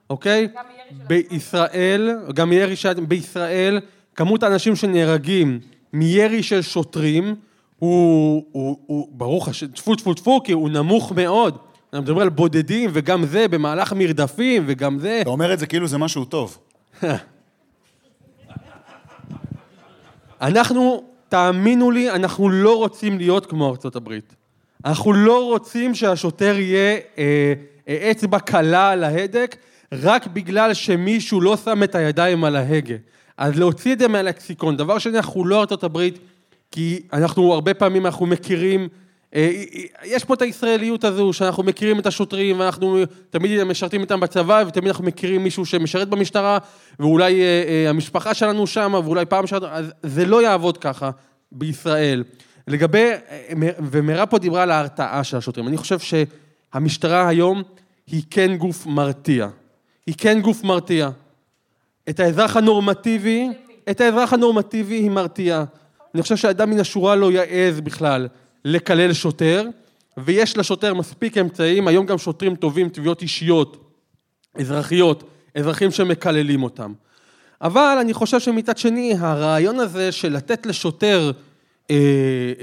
אוקיי? 0.09 0.47
בישראל, 1.07 2.09
גם 2.33 2.49
מירי 2.49 2.75
של... 2.75 2.93
בישראל, 2.93 3.79
כמות 4.15 4.43
האנשים 4.43 4.75
שנהרגים 4.75 5.59
מירי 5.93 6.43
של 6.43 6.61
שוטרים 6.61 7.35
הוא, 7.83 8.45
הוא, 8.51 8.77
הוא 8.85 9.07
ברוך 9.11 9.47
השם, 9.47 9.67
טפו 9.67 9.95
טפו 9.95 10.13
טפו, 10.13 10.43
כי 10.43 10.51
הוא 10.51 10.69
נמוך 10.69 11.11
מאוד. 11.11 11.57
אנחנו 11.93 12.03
מדברים 12.03 12.19
על 12.19 12.29
בודדים, 12.29 12.89
וגם 12.93 13.25
זה 13.25 13.47
במהלך 13.47 13.93
מרדפים, 13.93 14.63
וגם 14.67 14.99
זה... 14.99 15.19
אתה 15.21 15.29
אומר 15.29 15.53
את 15.53 15.59
זה 15.59 15.65
כאילו 15.65 15.87
זה 15.87 15.97
משהו 15.97 16.25
טוב. 16.25 16.57
אנחנו, 20.41 21.03
תאמינו 21.29 21.91
לי, 21.91 22.11
אנחנו 22.11 22.49
לא 22.49 22.77
רוצים 22.77 23.17
להיות 23.17 23.45
כמו 23.45 23.69
ארצות 23.69 23.95
הברית. 23.95 24.35
אנחנו 24.85 25.13
לא 25.13 25.45
רוצים 25.45 25.95
שהשוטר 25.95 26.55
יהיה 26.57 26.97
אה, 27.17 27.53
אה, 27.87 28.11
אצבע 28.11 28.39
קלה 28.39 28.89
על 28.89 29.03
ההדק, 29.03 29.55
רק 29.91 30.27
בגלל 30.27 30.73
שמישהו 30.73 31.41
לא 31.41 31.57
שם 31.57 31.83
את 31.83 31.95
הידיים 31.95 32.43
על 32.43 32.55
ההגה. 32.55 32.95
אז 33.37 33.59
להוציא 33.59 33.93
את 33.93 33.99
זה 33.99 34.07
מהלקסיקון. 34.07 34.77
דבר 34.77 34.97
שני, 34.97 35.17
אנחנו 35.17 35.45
לא 35.45 35.59
ארצות 35.59 35.83
הברית, 35.83 36.19
כי 36.73 36.99
אנחנו, 37.13 37.53
הרבה 37.53 37.73
פעמים 37.73 38.05
אנחנו 38.05 38.25
מכירים, 38.25 38.87
אה, 39.35 39.63
יש 40.03 40.23
פה 40.23 40.33
את 40.33 40.41
הישראליות 40.41 41.03
הזו, 41.03 41.33
שאנחנו 41.33 41.63
מכירים 41.63 41.99
את 41.99 42.05
השוטרים, 42.05 42.59
ואנחנו 42.59 42.97
תמיד 43.29 43.63
משרתים 43.63 44.01
איתם 44.01 44.19
בצבא, 44.19 44.63
ותמיד 44.67 44.87
אנחנו 44.87 45.03
מכירים 45.03 45.43
מישהו 45.43 45.65
שמשרת 45.65 46.09
במשטרה, 46.09 46.57
ואולי 46.99 47.41
אה, 47.41 47.63
אה, 47.67 47.89
המשפחה 47.89 48.33
שלנו 48.33 48.67
שם, 48.67 48.93
ואולי 49.03 49.25
פעם 49.25 49.47
שלנו, 49.47 49.67
אז 49.67 49.91
זה 50.03 50.25
לא 50.25 50.43
יעבוד 50.43 50.77
ככה 50.77 51.09
בישראל. 51.51 52.23
לגבי, 52.67 53.11
אה, 53.29 53.69
ומירב 53.91 54.27
פה 54.29 54.39
דיברה 54.39 54.63
על 54.63 54.71
ההרתעה 54.71 55.23
של 55.23 55.37
השוטרים, 55.37 55.67
אני 55.67 55.77
חושב 55.77 55.97
שהמשטרה 55.99 57.27
היום 57.27 57.63
היא 58.07 58.23
כן 58.29 58.57
גוף 58.57 58.85
מרתיע. 58.85 59.47
היא 60.07 60.15
כן 60.17 60.41
גוף 60.41 60.63
מרתיע. 60.63 61.09
את 62.09 62.19
האזרח 62.19 62.57
הנורמטיבי, 62.57 63.49
את 63.89 64.01
האזרח 64.01 64.33
הנורמטיבי 64.33 64.95
היא 64.95 65.11
מרתיעה. 65.11 65.63
אני 66.15 66.21
חושב 66.21 66.35
שאדם 66.35 66.69
מן 66.69 66.79
השורה 66.79 67.15
לא 67.15 67.31
יעז 67.31 67.81
בכלל 67.81 68.27
לקלל 68.65 69.13
שוטר, 69.13 69.65
ויש 70.17 70.57
לשוטר 70.57 70.93
מספיק 70.93 71.37
אמצעים, 71.37 71.87
היום 71.87 72.05
גם 72.05 72.17
שוטרים 72.17 72.55
טובים, 72.55 72.89
תביעות 72.89 73.21
אישיות, 73.21 73.77
אזרחיות, 74.59 75.23
אזרחים 75.55 75.91
שמקללים 75.91 76.63
אותם. 76.63 76.93
אבל 77.61 77.97
אני 78.01 78.13
חושב 78.13 78.39
שמצד 78.39 78.77
שני, 78.77 79.15
הרעיון 79.19 79.79
הזה 79.79 80.11
של 80.11 80.33
לתת 80.33 80.65
לשוטר 80.65 81.31
אה, 81.91 81.95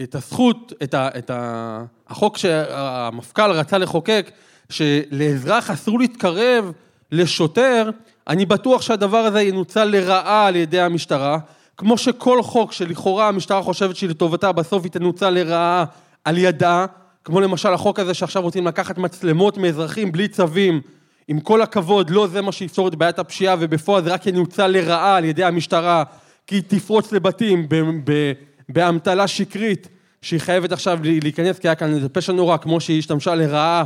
את 0.03 0.15
הזכות, 0.15 0.73
את, 0.83 0.95
ה, 0.95 1.09
את 1.19 1.31
ה, 1.31 1.85
החוק 2.09 2.39
שהמפכ"ל 2.39 3.51
רצה 3.51 3.79
לחוקק, 3.79 4.31
שלאזרח 4.71 5.71
אסור 5.71 5.99
להתקרב 5.99 6.73
לשוטר, 7.13 7.91
אני 8.29 8.47
בטוח 8.47 8.83
שהדבר 8.83 9.19
הזה 9.19 9.43
ינוצל 9.43 9.85
לרעה 9.85 10.47
על 10.47 10.57
ידי 10.57 10.81
המשטרה, 10.81 11.39
כמו 11.77 11.99
שכל 11.99 12.43
חוק 12.43 12.73
שלכאורה 12.73 13.29
המשטרה 13.29 13.63
חושבת 13.63 13.97
שהיא 13.97 14.11
לטובתה, 14.11 14.53
בסוף 14.53 14.85
היא 14.85 14.93
תנוצל 14.93 15.31
לרעה 15.31 15.85
על 16.25 16.39
ידה, 16.39 16.87
כמו 17.25 17.41
למשל 17.41 17.73
החוק 17.73 17.99
הזה 17.99 18.15
שעכשיו 18.15 18.43
רוצים 18.43 18.67
לקחת 18.67 18.99
מצלמות 18.99 19.59
מאזרחים 19.59 20.13
בלי 20.13 20.29
צווים, 20.29 20.81
עם 21.29 21.41
כל 21.41 21.63
הכבוד, 21.63 22.11
לא 22.11 22.27
זה 22.27 22.43
מה 22.43 22.53
שיפתור 22.53 22.89
את 22.89 22.95
בעיית 22.95 23.19
הפשיעה, 23.19 23.57
ובפועל 23.59 24.05
זה 24.05 24.13
רק 24.13 24.27
ינוצל 24.27 24.67
לרעה 24.67 25.17
על 25.17 25.25
ידי 25.25 25.45
המשטרה, 25.45 26.05
כי 26.47 26.55
היא 26.55 26.63
תפרוץ 26.67 27.13
לבתים 27.13 27.67
ב- 27.69 27.91
ב- 28.05 28.33
באמתלה 28.69 29.29
שקרית, 29.29 29.89
שהיא 30.23 30.41
חייבת 30.41 30.73
עכשיו 30.73 30.99
להיכנס, 31.03 31.59
כי 31.59 31.69
היה 31.69 31.75
כאן 31.75 31.95
איזה 31.95 32.09
פשע 32.09 32.33
נורא, 32.33 32.57
כמו 32.57 32.81
שהיא 32.81 32.99
השתמשה 32.99 33.35
לרעה 33.35 33.85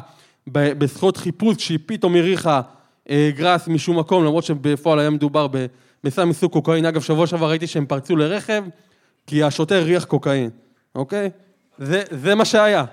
ב- 0.52 0.72
בזכויות 0.72 1.16
חיפוש, 1.16 1.56
שהיא 1.58 1.78
פתאום 1.86 2.14
האריכה 2.14 2.60
אה, 3.10 3.30
גראס 3.36 3.68
משום 3.68 3.98
מקום, 3.98 4.24
למרות 4.24 4.44
שבפועל 4.44 4.98
היה 4.98 5.10
מדובר 5.10 5.46
בסם 6.04 6.28
מסוג 6.28 6.52
קוקאין. 6.52 6.84
אגב, 6.86 7.00
שבוע 7.02 7.26
שעבר 7.26 7.48
ראיתי 7.50 7.66
שהם 7.66 7.86
פרצו 7.86 8.16
לרכב, 8.16 8.64
כי 9.26 9.42
השוטר 9.42 9.82
ריח 9.82 10.04
קוקאין, 10.04 10.50
אוקיי? 10.94 11.30
זה, 11.78 12.02
זה 12.10 12.34
מה 12.34 12.44
שהיה. 12.44 12.84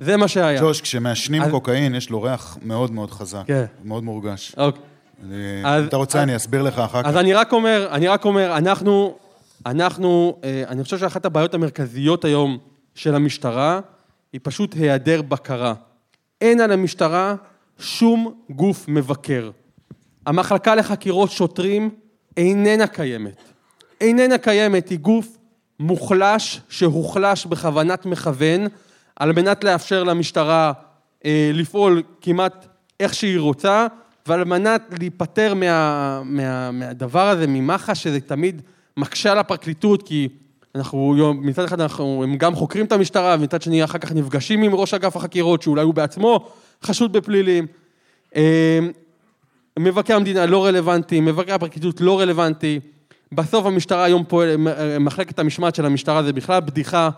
זה 0.00 0.16
מה 0.16 0.28
שהיה. 0.28 0.60
ג'וש, 0.60 0.80
כשמעשנים 0.80 1.42
אז- 1.42 1.50
קוקאין, 1.50 1.94
יש 1.94 2.10
לו 2.10 2.22
ריח 2.22 2.58
מאוד 2.62 2.90
מאוד 2.92 3.10
חזק. 3.10 3.42
כן. 3.46 3.64
מאוד 3.84 4.04
מורגש. 4.04 4.54
אוקיי. 4.56 4.82
אני- 5.24 5.62
אז- 5.64 5.84
אתה 5.86 5.96
רוצה, 5.96 6.22
אני 6.22 6.36
אסביר 6.36 6.62
לך 6.62 6.78
אחר 6.78 7.02
כך. 7.02 7.08
אז 7.08 7.16
אני 7.16 7.34
רק 7.34 7.52
אומר, 7.52 7.88
אני 7.92 8.08
רק 8.08 8.24
אומר, 8.24 8.56
אנחנו, 8.56 9.16
אנחנו, 9.66 10.36
אה, 10.44 10.64
אני 10.68 10.84
חושב 10.84 10.98
שאחת 10.98 11.24
הבעיות 11.24 11.54
המרכזיות 11.54 12.24
היום 12.24 12.58
של 12.94 13.14
המשטרה, 13.14 13.80
היא 14.32 14.40
פשוט 14.44 14.74
היעדר 14.74 15.22
בקרה. 15.22 15.74
אין 16.40 16.60
על 16.60 16.72
המשטרה 16.72 17.34
שום 17.78 18.34
גוף 18.50 18.88
מבקר. 18.88 19.50
המחלקה 20.26 20.74
לחקירות 20.74 21.30
שוטרים 21.30 21.90
איננה 22.36 22.86
קיימת. 22.86 23.42
איננה 24.00 24.38
קיימת, 24.38 24.88
היא 24.88 24.98
גוף 24.98 25.36
מוחלש, 25.80 26.60
שהוחלש 26.68 27.46
בכוונת 27.46 28.06
מכוון, 28.06 28.66
על 29.16 29.32
מנת 29.32 29.64
לאפשר 29.64 30.04
למשטרה 30.04 30.72
אה, 31.24 31.50
לפעול 31.54 32.02
כמעט 32.20 32.66
איך 33.00 33.14
שהיא 33.14 33.38
רוצה, 33.38 33.86
ועל 34.26 34.44
מנת 34.44 34.82
להיפטר 34.98 35.54
מה, 35.54 36.22
מה, 36.24 36.70
מהדבר 36.70 37.28
הזה, 37.28 37.46
ממח"ש, 37.46 38.02
שזה 38.02 38.20
תמיד 38.20 38.62
מקשה 38.96 39.32
על 39.32 39.38
הפרקליטות, 39.38 40.02
כי 40.02 40.28
אנחנו, 40.74 41.14
מצד 41.34 41.64
אחד 41.64 41.80
אנחנו, 41.80 42.20
הם 42.22 42.36
גם 42.36 42.54
חוקרים 42.54 42.84
את 42.84 42.92
המשטרה, 42.92 43.36
ומצד 43.38 43.62
שני 43.62 43.84
אחר 43.84 43.98
כך 43.98 44.12
נפגשים 44.12 44.62
עם 44.62 44.74
ראש 44.74 44.94
אגף 44.94 45.16
החקירות, 45.16 45.62
שאולי 45.62 45.82
הוא 45.82 45.94
בעצמו 45.94 46.48
חשוד 46.84 47.12
בפלילים. 47.12 47.66
אה, 48.36 48.78
מבקר 49.78 50.16
המדינה 50.16 50.46
לא 50.46 50.64
רלוונטי, 50.64 51.20
מבקר 51.20 51.54
הפרקליטות 51.54 52.00
לא 52.00 52.20
רלוונטי. 52.20 52.80
בסוף 53.32 53.66
המשטרה 53.66 54.04
היום 54.04 54.24
פועלת, 54.28 54.58
מחלקת 55.00 55.38
המשמעת 55.38 55.74
של 55.74 55.86
המשטרה 55.86 56.22
זה 56.22 56.32
בכלל 56.32 56.60
בדיחה. 56.60 57.10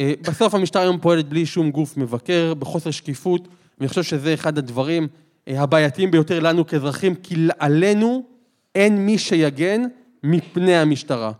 אה, 0.00 0.12
בסוף 0.28 0.54
המשטרה 0.54 0.82
היום 0.82 0.98
פועלת 0.98 1.28
בלי 1.28 1.46
שום 1.46 1.70
גוף 1.70 1.96
מבקר, 1.96 2.54
בחוסר 2.54 2.90
שקיפות, 2.90 3.48
ואני 3.78 3.88
חושב 3.88 4.02
שזה 4.02 4.34
אחד 4.34 4.58
הדברים 4.58 5.08
אה, 5.48 5.62
הבעייתיים 5.62 6.10
ביותר 6.10 6.40
לנו 6.40 6.66
כאזרחים, 6.66 7.14
כי 7.14 7.34
עלינו 7.58 8.22
אין 8.74 9.06
מי 9.06 9.18
שיגן 9.18 9.82
מפני 10.22 10.76
המשטרה. 10.76 11.32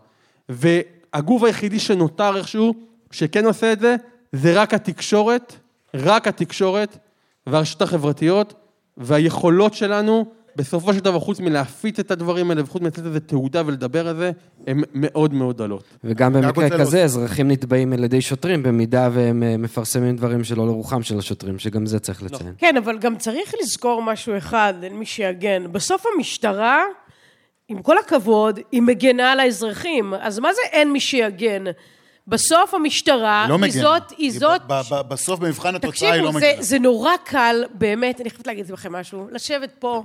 והגוף 0.49 1.43
היחידי 1.43 1.79
שנותר 1.79 2.37
איכשהו, 2.37 2.73
שכן 3.11 3.45
עושה 3.45 3.73
את 3.73 3.79
זה, 3.79 3.95
זה 4.31 4.61
רק 4.61 4.73
התקשורת, 4.73 5.55
רק 5.93 6.27
התקשורת 6.27 6.97
והרשתות 7.47 7.81
החברתיות, 7.81 8.53
והיכולות 8.97 9.73
שלנו, 9.73 10.25
בסופו 10.55 10.93
של 10.93 10.99
דבר, 10.99 11.19
חוץ 11.19 11.39
מלהפיץ 11.39 11.99
את 11.99 12.11
הדברים 12.11 12.49
האלה, 12.49 12.63
וחוץ 12.63 12.81
מלתת 12.81 12.99
לזה 13.05 13.19
תעודה 13.19 13.61
ולדבר 13.65 14.07
על 14.07 14.15
זה, 14.15 14.31
הן 14.67 14.83
מאוד 14.93 15.33
מאוד 15.33 15.57
דלות. 15.57 15.83
וגם 16.03 16.33
במקרה 16.33 16.69
כזה, 16.69 16.77
להוסיף. 16.77 16.99
אזרחים 16.99 17.51
נתבעים 17.51 17.93
על 17.93 18.03
ידי 18.03 18.21
שוטרים, 18.21 18.63
במידה 18.63 19.09
והם 19.13 19.43
אה, 19.43 19.57
מפרסמים 19.57 20.15
דברים 20.15 20.43
שלא 20.43 20.65
לרוחם 20.65 21.03
של 21.03 21.19
השוטרים, 21.19 21.59
שגם 21.59 21.85
זה 21.85 21.99
צריך 21.99 22.23
לציין. 22.23 22.53
כן, 22.57 22.77
אבל 22.77 22.97
גם 22.97 23.17
צריך 23.17 23.53
לזכור 23.61 24.01
משהו 24.01 24.37
אחד, 24.37 24.73
אין 24.83 24.99
מי 24.99 25.05
שיגן. 25.05 25.71
בסוף 25.71 26.05
המשטרה, 26.15 26.83
עם 27.67 27.81
כל 27.81 27.97
הכבוד, 27.97 28.59
היא 28.71 28.81
מגנה 28.81 29.31
על 29.31 29.39
האזרחים. 29.39 30.13
אז 30.21 30.39
מה 30.39 30.53
זה 30.53 30.61
אין 30.71 30.91
מי 30.91 30.99
שיגן? 30.99 31.63
בסוף 32.27 32.73
המשטרה 32.73 33.41
היא 33.41 33.49
לא 33.49 33.55
היא 33.55 33.61
מגנה. 33.61 33.81
זאת, 33.81 34.03
היא 34.17 34.31
זאת... 34.31 34.61
ב- 34.67 34.81
ב- 34.91 35.01
בסוף, 35.07 35.39
במבחן 35.39 35.75
התוצאה, 35.75 36.11
היא 36.11 36.21
לא 36.21 36.27
תקשיבו, 36.27 36.39
זה, 36.39 36.51
מגנה. 36.51 36.63
זה 36.63 36.79
נורא 36.79 37.11
קל, 37.23 37.63
באמת, 37.73 38.21
אני 38.21 38.29
חייבת 38.29 38.47
להגיד 38.47 38.69
לכם 38.69 38.93
משהו, 38.93 39.27
לשבת 39.31 39.69
פה, 39.79 40.03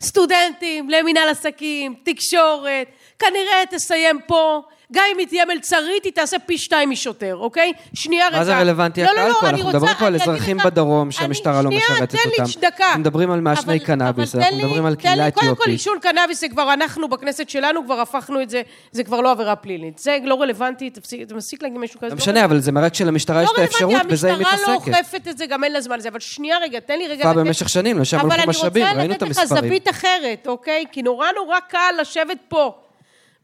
סטודנטים 0.00 0.90
למינהל 0.90 1.28
עסקים, 1.28 1.94
תקשורת, 2.04 2.88
כנראה 3.18 3.62
תסיים 3.70 4.18
פה, 4.26 4.62
גם 4.92 5.04
אם 5.12 5.18
היא 5.18 5.26
תהיה 5.26 5.44
מלצרית, 5.44 6.04
היא 6.04 6.12
תעשה 6.12 6.38
פי 6.38 6.58
שתיים 6.58 6.90
משוטר, 6.90 7.36
אוקיי? 7.36 7.72
שנייה 7.94 8.28
רגע. 8.28 8.38
מה 8.38 8.44
זה 8.44 8.58
רלוונטי 8.58 9.02
לא, 9.02 9.06
לא, 9.06 9.12
הקהל 9.12 9.28
לא, 9.28 9.34
פה? 9.34 9.40
אני 9.40 9.50
אנחנו 9.50 9.64
רוצה- 9.66 9.78
מדברים 9.78 9.94
פה 9.98 10.06
על 10.06 10.14
אני 10.14 10.22
אגיד 10.22 10.32
אזרחים 10.34 10.56
לך- 10.56 10.66
בדרום 10.66 11.10
שהמשטרה 11.10 11.62
לא 11.62 11.70
שנייה, 11.70 11.82
משרתת 11.92 12.10
תן 12.10 12.18
לי 12.28 12.34
אותם. 12.42 12.60
דקה. 12.60 12.84
אנחנו 12.86 13.00
מדברים 13.00 13.30
על 13.30 13.40
מעשני 13.40 13.76
אבל- 13.76 13.84
קנאביס, 13.86 14.34
אבל 14.34 14.42
אנחנו 14.44 14.58
לי- 14.58 14.64
מדברים 14.64 14.86
על 14.86 14.94
תן 14.94 15.00
קהילה 15.02 15.24
לי- 15.26 15.30
קודם 15.32 15.46
כל, 15.46 15.52
אתיופית. 15.52 15.72
עישון 15.72 15.98
קנאביס 16.02 16.40
זה 16.40 16.48
כבר, 16.48 16.72
אנחנו 16.72 17.08
בכנסת 17.08 17.48
שלנו 17.48 17.84
כבר 17.84 18.00
הפכנו 18.00 18.42
את 18.42 18.50
זה, 18.50 18.62
זה 18.92 19.04
כבר 19.04 19.20
לא 19.20 19.30
עבירה 19.30 19.56
פלילית. 19.56 19.98
זה 19.98 20.18
לא 20.24 20.40
רלוונטי, 20.42 20.90
תפסיק, 20.90 21.22
אתה 21.22 21.34
מפסיק 21.34 21.62
להגיד 21.62 21.78
משהו 21.78 22.00
כזה. 22.00 22.08
לא 22.10 22.16
משנה, 22.16 22.44
אבל 22.44 22.60
זה 22.60 22.72
מראה 22.72 22.90
כשלמשטרה 22.90 23.42
יש 23.42 23.50
את 23.54 23.58
האפשרות, 23.58 24.06
בזה 24.10 24.26
היא 24.28 24.36
המשטרה 24.36 24.72
לא 24.72 24.78
מתעסקת. 24.80 24.94
אוכפת 24.94 25.28
את 25.28 25.38
זה, 25.38 25.46
גם 25.46 25.64
אין 25.64 25.72
לה 25.72 25.80
זמן 25.80 25.98
לזה. 25.98 26.08
אבל 26.08 26.20
שנייה 26.20 26.56
רגע, 26.62 26.80
תן 26.80 26.98
לי 26.98 27.08
רגע... 27.08 27.22
כבר 27.22 27.30
לתת- 27.32 27.38
במשך 27.40 27.68
שנים, 27.68 27.98
לשם 27.98 28.30
הלכו 28.30 28.50
משאבים, 28.50 28.82
ראינו 28.84 28.98
את 28.98 29.00
אבל 29.00 29.00
אני 29.00 29.12
רוצה 29.14 29.24
לתת 29.24 29.38
המספרים. 29.40 29.58
לך 29.64 29.68
זווית 29.68 29.88
אחרת, 29.90 30.46
אוקיי? 30.46 30.84
כי 30.92 31.02
נורא 31.02 31.26
נורא 31.36 31.58
קל 31.68 31.78
לשבת 32.00 32.38
פה. 32.48 32.74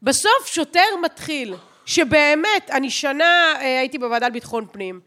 בסוף 0.03 0.45
שוטר 0.45 0.95
מתחיל, 1.01 1.55
שבאמת, 1.85 2.69
אני 2.71 2.89
שנה 2.89 3.53
אה, 3.59 3.79
הייתי 3.79 3.97
בוועדה 3.97 4.27
לביטחון 4.27 4.65
פנים. 4.71 4.99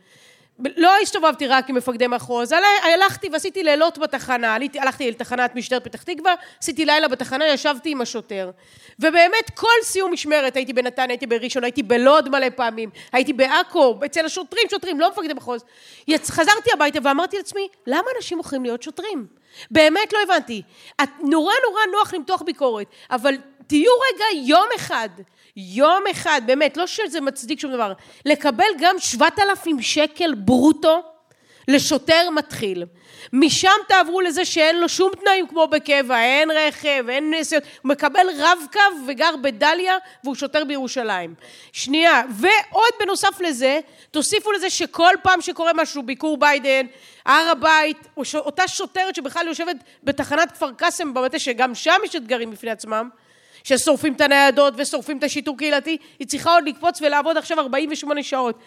לא 0.77 0.93
הסתובבתי 1.03 1.47
רק 1.47 1.69
עם 1.69 1.77
מפקדי 1.77 2.07
מחוז, 2.07 2.53
הל- 2.53 2.65
הלכתי 2.95 3.29
ועשיתי 3.33 3.63
לילות 3.65 3.99
בתחנה, 3.99 4.55
עליתי, 4.55 4.81
הלכתי 4.81 5.11
לתחנת 5.11 5.55
משטרת 5.55 5.85
פתח 5.85 6.03
תקווה, 6.03 6.35
עשיתי 6.61 6.85
לילה 6.85 7.09
בתחנה, 7.09 7.49
ישבתי 7.49 7.91
עם 7.91 8.01
השוטר. 8.01 8.51
ובאמת, 8.99 9.51
כל 9.55 9.69
סיום 9.83 10.13
משמרת, 10.13 10.57
הייתי 10.57 10.73
בנתניה, 10.73 11.09
הייתי 11.09 11.27
בראשון, 11.27 11.65
הייתי 11.65 11.83
בלוד 11.83 12.29
מלא 12.29 12.51
פעמים, 12.57 12.91
הייתי 13.13 13.33
בעכו, 13.33 13.99
אצל 14.07 14.25
השוטרים, 14.25 14.63
שוטרים, 14.71 15.01
לא 15.01 15.11
מפקדי 15.11 15.35
מחוז. 15.35 15.65
יצ... 16.09 16.31
חזרתי 16.31 16.71
הביתה 16.73 16.99
ואמרתי 17.03 17.37
לעצמי, 17.37 17.69
למה 17.87 18.07
אנשים 18.17 18.39
הולכים 18.39 18.63
להיות 18.63 18.83
שוטרים? 18.83 19.27
באמת 19.71 20.13
לא 20.13 20.19
הבנתי. 20.23 20.63
את, 21.03 21.09
נורא 21.23 21.55
נורא 21.69 21.81
נוח 21.93 22.15
למתוח 22.15 22.43
ביקורת, 22.43 22.87
אבל 23.11 23.35
תהיו 23.67 23.93
רגע 24.15 24.25
יום 24.47 24.67
אחד, 24.77 25.09
יום 25.57 26.05
אחד, 26.11 26.41
באמת, 26.47 26.77
לא 26.77 26.87
שזה 26.87 27.21
מצדיק 27.21 27.61
שום 27.61 27.73
דבר, 27.73 27.93
לקבל 28.25 28.65
גם 28.81 28.97
7,000 28.99 29.83
שקל 29.83 30.35
ברוטו 30.35 31.03
לשוטר 31.69 32.31
מתחיל. 32.31 32.85
משם 33.33 33.73
תעברו 33.89 34.21
לזה 34.21 34.45
שאין 34.45 34.81
לו 34.81 34.89
שום 34.89 35.11
תנאים 35.21 35.47
כמו 35.47 35.67
בקבע, 35.67 36.21
אין 36.21 36.51
רכב, 36.51 37.05
אין 37.09 37.35
נסיעות, 37.35 37.65
הוא 37.83 37.91
מקבל 37.91 38.27
רב-קו 38.39 38.81
וגר 39.07 39.37
בדליה 39.43 39.97
והוא 40.25 40.35
שוטר 40.35 40.65
בירושלים. 40.65 41.35
שנייה, 41.73 42.23
ועוד 42.31 42.93
בנוסף 43.01 43.41
לזה, 43.41 43.81
תוסיפו 44.11 44.53
לזה 44.53 44.71
שכל 44.71 45.15
פעם 45.23 45.41
שקורה 45.41 45.73
משהו, 45.75 46.03
ביקור 46.03 46.37
ביידן, 46.37 46.87
הר 47.27 47.49
הבית, 47.51 48.09
אותה 48.35 48.69
שוטרת 48.69 49.15
שבכלל 49.15 49.47
יושבת 49.47 49.77
בתחנת 50.03 50.53
כפר 50.53 50.73
קאסם 50.73 51.15
במטה, 51.15 51.39
שגם 51.39 51.75
שם 51.75 51.97
יש 52.05 52.17
אתגרים 52.17 52.51
בפני 52.51 52.71
עצמם, 52.71 53.09
ששורפים 53.67 54.13
את 54.13 54.21
הניידות 54.21 54.75
ושורפים 54.77 55.19
את 55.19 55.25
השיטור 55.25 55.59
קהילתי, 55.59 55.97
היא 56.19 56.29
צריכה 56.29 56.51
עוד 56.51 56.69
לקפוץ 56.69 57.03
ולעבוד 57.03 57.37
עכשיו 57.37 57.61
48 57.61 58.23
שעות. 58.23 58.59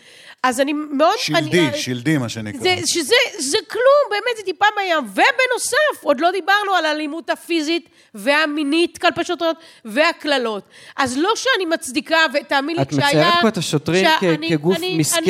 אז 0.44 0.60
אני 0.60 0.74
מאוד... 0.74 1.18
שלדי, 1.18 1.68
אני, 1.68 1.78
שלדי, 1.78 2.18
מה 2.18 2.30
שנקרא. 2.30 2.60
זה, 2.62 2.76
שזה 2.86 3.16
זה 3.40 3.58
כלום, 3.72 3.84
באמת 4.10 4.38
זה 4.38 4.44
טיפה 4.44 4.66
בים. 4.78 4.98
ובנוסף, 4.98 6.04
עוד 6.04 6.20
לא 6.20 6.32
דיברנו 6.32 6.74
על 6.78 6.86
האלימות 6.86 7.30
הפיזית 7.30 7.90
והמינית 8.16 8.98
כלפי 8.98 9.24
שוטרות 9.24 9.56
והקללות. 9.86 10.64
אז 10.98 11.18
לא 11.18 11.30
שאני 11.36 11.66
מצדיקה, 11.66 12.18
ותאמין 12.34 12.76
לי, 12.76 12.82
את 12.82 12.88
כשהיה... 12.90 13.06
מציירת 13.08 13.34
פה 13.42 13.48
את 13.48 13.58
השוטרים 13.58 14.06
כ- 14.08 14.22
שאני- 14.22 14.50
כגוף 14.50 14.78
אני- 14.78 14.98
מסכן, 14.98 15.22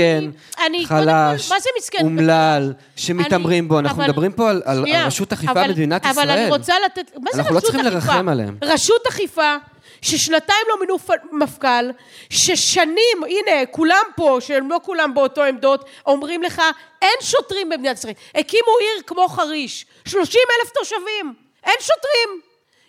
אני- 0.57 0.67
אני- 0.67 0.85
חלש, 0.85 1.51
מסכן? 1.79 1.97
אומלל, 2.05 2.73
שמתעמרים 2.95 3.67
בו. 3.67 3.79
אנחנו 3.79 3.97
אבל- 4.03 4.09
מדברים 4.11 4.31
פה 4.31 4.49
על- 4.49 4.61
על 4.65 4.77
שנייה, 4.81 5.05
רשות 5.05 5.33
אכיפה 5.33 5.53
במדינת 5.53 6.05
אבל 6.05 6.29
אני 6.29 6.39
ישראל. 6.41 6.51
רוצה 6.53 6.73
לתת... 6.85 7.11
מה 7.23 7.29
זה 7.33 7.39
אנחנו 7.39 7.53
לא 7.53 7.57
רשות 7.57 7.71
צריכים 7.71 7.87
אכיפה? 7.87 7.95
לרחם 8.13 8.29
עליהם. 8.29 8.57
רשות 8.61 9.07
אכיפה, 9.07 9.55
ששנתיים 10.01 10.65
לא 10.69 10.79
מינו 10.79 10.97
מפכ"ל, 11.31 11.89
ששנים, 12.29 13.23
הנה, 13.29 13.65
כולם 13.71 14.03
פה, 14.15 14.37
שהם 14.41 14.69
לא 14.69 14.79
כולם 14.83 15.13
באותו 15.13 15.43
עמדות, 15.43 15.85
אומרים 16.05 16.43
לך, 16.43 16.61
אין 17.01 17.15
שוטרים 17.21 17.69
במדינת 17.69 17.97
ישראל. 17.97 18.13
הקימו 18.35 18.71
עיר 18.81 19.03
כמו 19.07 19.27
חריש, 19.27 19.85
30 20.05 20.41
אלף 20.61 20.71
תושבים, 20.71 21.33
אין 21.63 21.75
שוטרים. 21.79 22.41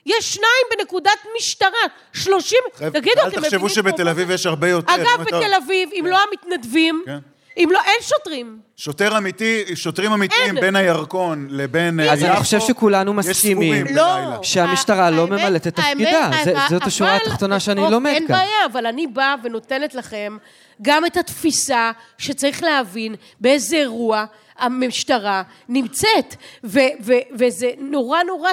יש 0.07 0.35
שניים 0.35 0.67
בנקודת 0.79 1.19
משטרה, 1.37 1.71
30... 2.13 2.59
חבר'ה, 2.75 2.91
תגידו, 2.91 3.21
אל 3.21 3.29
אתם 3.29 3.41
תחשבו 3.41 3.57
מבינים 3.57 3.69
שבתל 3.69 4.05
פה- 4.05 4.11
אביב 4.11 4.31
יש 4.31 4.47
הרבה 4.47 4.69
יותר. 4.69 4.95
אגב, 4.95 5.23
בתל 5.27 5.55
אביב, 5.55 5.91
אם 5.93 6.07
לא 6.07 6.19
המתנדבים, 6.31 7.03
כן. 7.07 7.19
אם 7.65 7.69
לא, 7.73 7.81
אין 7.87 7.97
שוטרים. 8.03 8.59
שוטר 8.77 9.19
אמיתי, 9.19 9.65
שוטרים 9.75 10.13
אמיתיים 10.13 10.57
אין. 10.57 10.61
בין 10.61 10.77
הירקון 10.77 11.47
לבין 11.51 12.01
אה, 12.01 12.13
אז 12.13 12.23
אני 12.25 12.33
יפו, 12.33 12.41
חושב 12.41 12.61
שכולנו 12.61 13.15
מסכימים. 13.15 13.87
לא. 13.95 14.39
שהמשטרה 14.43 15.11
לא 15.11 15.21
האמת- 15.23 15.31
ממלאת 15.41 15.67
את 15.67 15.79
האמת- 15.79 15.91
תפקידה. 16.09 16.31
זה- 16.45 16.51
אבל- 16.53 16.61
זאת 16.71 16.83
השורה 16.83 17.17
אבל- 17.17 17.23
התחתונה 17.27 17.61
שאני 17.61 17.81
אוקיי, 17.81 17.93
לומד 17.93 18.11
אין 18.15 18.27
כאן. 18.27 18.37
בעיה, 18.37 18.67
אבל 18.73 18.87
אני 18.87 19.07
באה 19.07 19.35
ונותנת 19.43 19.95
לכם 19.95 20.37
גם 20.83 21.07
את 21.07 21.17
התפיסה 21.17 21.91
שצריך 22.19 22.63
להבין 22.63 23.15
באיזה 23.41 23.77
אירוע 23.77 24.25
המשטרה 24.59 25.43
נמצאת. 25.69 26.35
ו- 26.65 26.79
ו- 27.05 27.13
וזה 27.39 27.71
נורא 27.79 28.23
נורא 28.23 28.51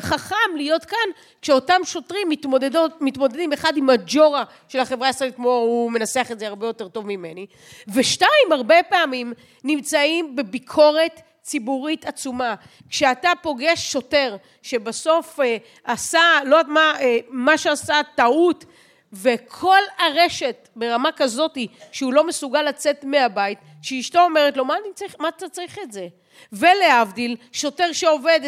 חכם 0.00 0.56
להיות 0.56 0.84
כאן 0.84 0.98
כשאותם 1.42 1.80
שוטרים 1.84 2.28
מתמודדות, 2.28 2.92
מתמודדים 3.00 3.52
אחד 3.52 3.76
עם 3.76 3.90
הג'ורה 3.90 4.44
של 4.68 4.80
החברה 4.80 5.06
הישראלית, 5.06 5.36
כמו 5.36 5.50
הוא 5.50 5.92
מנסח 5.92 6.28
את 6.32 6.38
זה 6.38 6.46
הרבה 6.46 6.66
יותר 6.66 6.88
טוב 6.88 7.06
ממני, 7.06 7.46
ושתיים, 7.94 8.52
הרבה 8.52 8.82
פעמים 8.88 9.32
נמצאים 9.64 10.36
בביקורת 10.36 11.20
ציבורית 11.42 12.04
עצומה. 12.04 12.54
כשאתה 12.88 13.30
פוגש 13.42 13.92
שוטר 13.92 14.36
שבסוף 14.62 15.40
אה, 15.40 15.56
עשה, 15.84 16.20
לא 16.44 16.56
יודעת 16.56 16.72
מה, 16.72 16.92
אה, 17.00 17.18
מה 17.28 17.58
שעשה 17.58 18.00
טעות, 18.14 18.64
וכל 19.12 19.78
הרשת 19.98 20.68
ברמה 20.76 21.12
כזאת 21.12 21.58
שהוא 21.92 22.12
לא 22.12 22.26
מסוגל 22.26 22.62
לצאת 22.62 23.04
מהבית, 23.04 23.58
שאשתו 23.82 24.20
אומרת 24.20 24.56
לו, 24.56 24.64
מה, 24.64 24.74
צריך, 24.94 25.16
מה 25.18 25.28
אתה 25.28 25.48
צריך 25.48 25.78
את 25.82 25.92
זה? 25.92 26.08
ולהבדיל, 26.52 27.36
שוטר 27.52 27.92
שעובד 27.92 28.40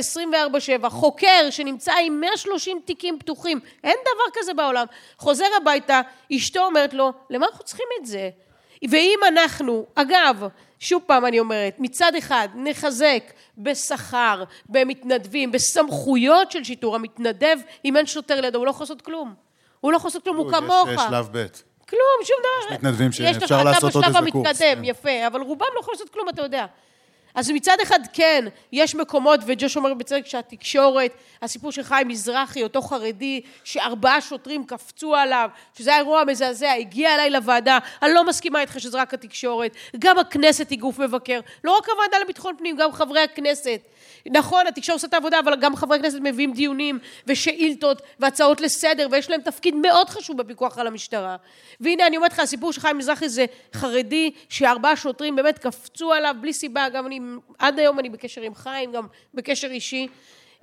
24/7, 0.85 0.89
חוקר 0.89 1.51
שנמצא 1.51 1.93
עם 1.93 2.21
130 2.21 2.81
תיקים 2.85 3.19
פתוחים, 3.19 3.61
אין 3.85 3.97
דבר 4.03 4.41
כזה 4.41 4.55
בעולם, 4.55 4.87
חוזר 5.19 5.47
הביתה, 5.57 6.01
אשתו 6.37 6.65
אומרת 6.65 6.95
לו, 6.95 7.13
למה 7.31 7.47
אנחנו 7.47 7.65
צריכים 7.65 7.87
את 8.01 8.07
זה? 8.07 8.31
ואם 8.91 9.19
אנחנו, 9.29 9.87
אגב, 9.95 10.49
שוב 10.79 11.03
פעם 11.07 11.27
אני 11.27 11.41
אומרת, 11.41 11.75
מצד 11.79 12.15
אחד 12.19 12.49
נחזק 12.55 13.23
בשכר, 13.59 14.45
במתנדבים, 14.69 15.53
בסמכויות 15.53 16.51
של 16.51 16.65
שיטור, 16.65 16.95
המתנדב, 16.95 17.57
אם 17.85 17.97
אין 17.97 18.07
שוטר 18.07 18.41
לידו, 18.41 18.59
הוא 18.59 18.67
לא 18.67 18.71
יכול 18.71 18.85
לעשות 18.85 19.03
כלום. 19.03 19.35
הוא 19.81 19.93
לא 19.93 19.97
יכול 19.97 20.09
לעשות 20.09 20.25
כלום, 20.25 20.37
הוא 20.37 20.51
כמוך. 20.51 20.89
יש 20.95 21.01
שלב 21.09 21.29
ב'. 21.33 21.47
כלום, 21.89 22.25
שום 22.25 22.37
דבר. 22.41 22.75
יש 22.75 22.79
מתנדבים 22.79 23.09
יש 23.09 23.17
שאפשר 23.17 23.59
לך, 23.59 23.65
לעשות 23.65 23.95
עוד 23.95 24.05
אתה 24.05 24.07
איזה 24.07 24.21
בשלב 24.21 24.33
קורס, 24.33 24.47
המתקדם, 24.47 24.77
כן. 24.77 24.85
יפה, 24.85 25.27
אבל 25.27 25.41
רובם 25.41 25.67
לא 25.75 25.81
יכולים 25.81 25.99
לעשות 25.99 26.13
כלום, 26.13 26.29
אתה 26.29 26.43
יודע. 26.43 26.67
אז 27.35 27.51
מצד 27.51 27.77
אחד 27.83 27.99
כן, 28.13 28.45
יש 28.73 28.95
מקומות, 28.95 29.41
וג'וש 29.47 29.77
אומר 29.77 29.95
בצדק 29.95 30.27
שהתקשורת, 30.27 31.15
הסיפור 31.43 31.73
של 31.73 31.83
חיים 31.83 32.09
מזרחי, 32.09 32.63
אותו 32.63 32.83
חרדי, 32.83 33.41
שארבעה 33.65 34.21
שוטרים 34.21 34.65
קפצו 34.65 35.15
עליו, 35.15 35.49
שזה 35.79 35.91
היה 35.91 35.99
אירוע 35.99 36.25
מזעזע, 36.25 36.73
הגיע 36.73 37.15
אליי 37.15 37.31
לוועדה, 37.31 37.79
אני 38.03 38.13
לא 38.15 38.27
מסכימה 38.27 38.61
איתך 38.61 38.81
שזה 38.81 39.01
רק 39.01 39.15
התקשורת, 39.15 39.77
גם 39.99 40.19
הכנסת 40.19 40.71
היא 40.71 40.79
גוף 40.79 40.99
מבקר, 40.99 41.41
לא 41.65 41.77
רק 41.77 41.89
הוועדה 41.89 42.19
לביטחון 42.25 42.55
פנים, 42.59 42.77
גם 42.77 42.93
חברי 42.93 43.21
הכנסת. 43.21 43.81
נכון, 44.27 44.67
התקשורת 44.67 44.97
עושה 44.97 45.07
את 45.07 45.15
העבודה, 45.15 45.39
אבל 45.39 45.57
גם 45.57 45.77
חברי 45.77 45.99
הכנסת 45.99 46.19
מביאים 46.23 46.53
דיונים 46.53 46.99
ושאילתות 47.27 48.03
והצעות 48.21 48.61
לסדר, 48.61 49.09
ויש 49.11 49.31
להם 49.31 49.41
תפקיד 49.41 49.75
מאוד 49.75 50.11
חשוב 50.11 50.37
בפיקוח 50.37 50.79
על 50.79 50.87
המשטרה. 50.87 51.37
והנה, 51.81 52.07
אני 52.07 52.17
אומרת 52.17 52.33
לך, 52.33 52.39
הסיפור 52.39 52.73
של 52.73 52.81
חיים 52.81 52.99
מזרחי 52.99 53.29
זה 53.29 53.45
חרדי, 53.75 54.31
שארבעה 54.49 54.97
שוטרים 54.97 55.37
באמת 55.37 55.59
קפצו 55.59 56.13
עליו 56.13 56.35
בלי 56.41 56.53
סיבה, 56.53 56.89
גם 56.89 57.07
אני, 57.07 57.21
עד 57.59 57.79
היום 57.79 57.99
אני 57.99 58.09
בקשר 58.11 58.43
עם 58.43 58.55
חיים, 58.55 58.93
גם 58.93 59.07
בקשר 59.35 59.69
אישי. 59.69 60.09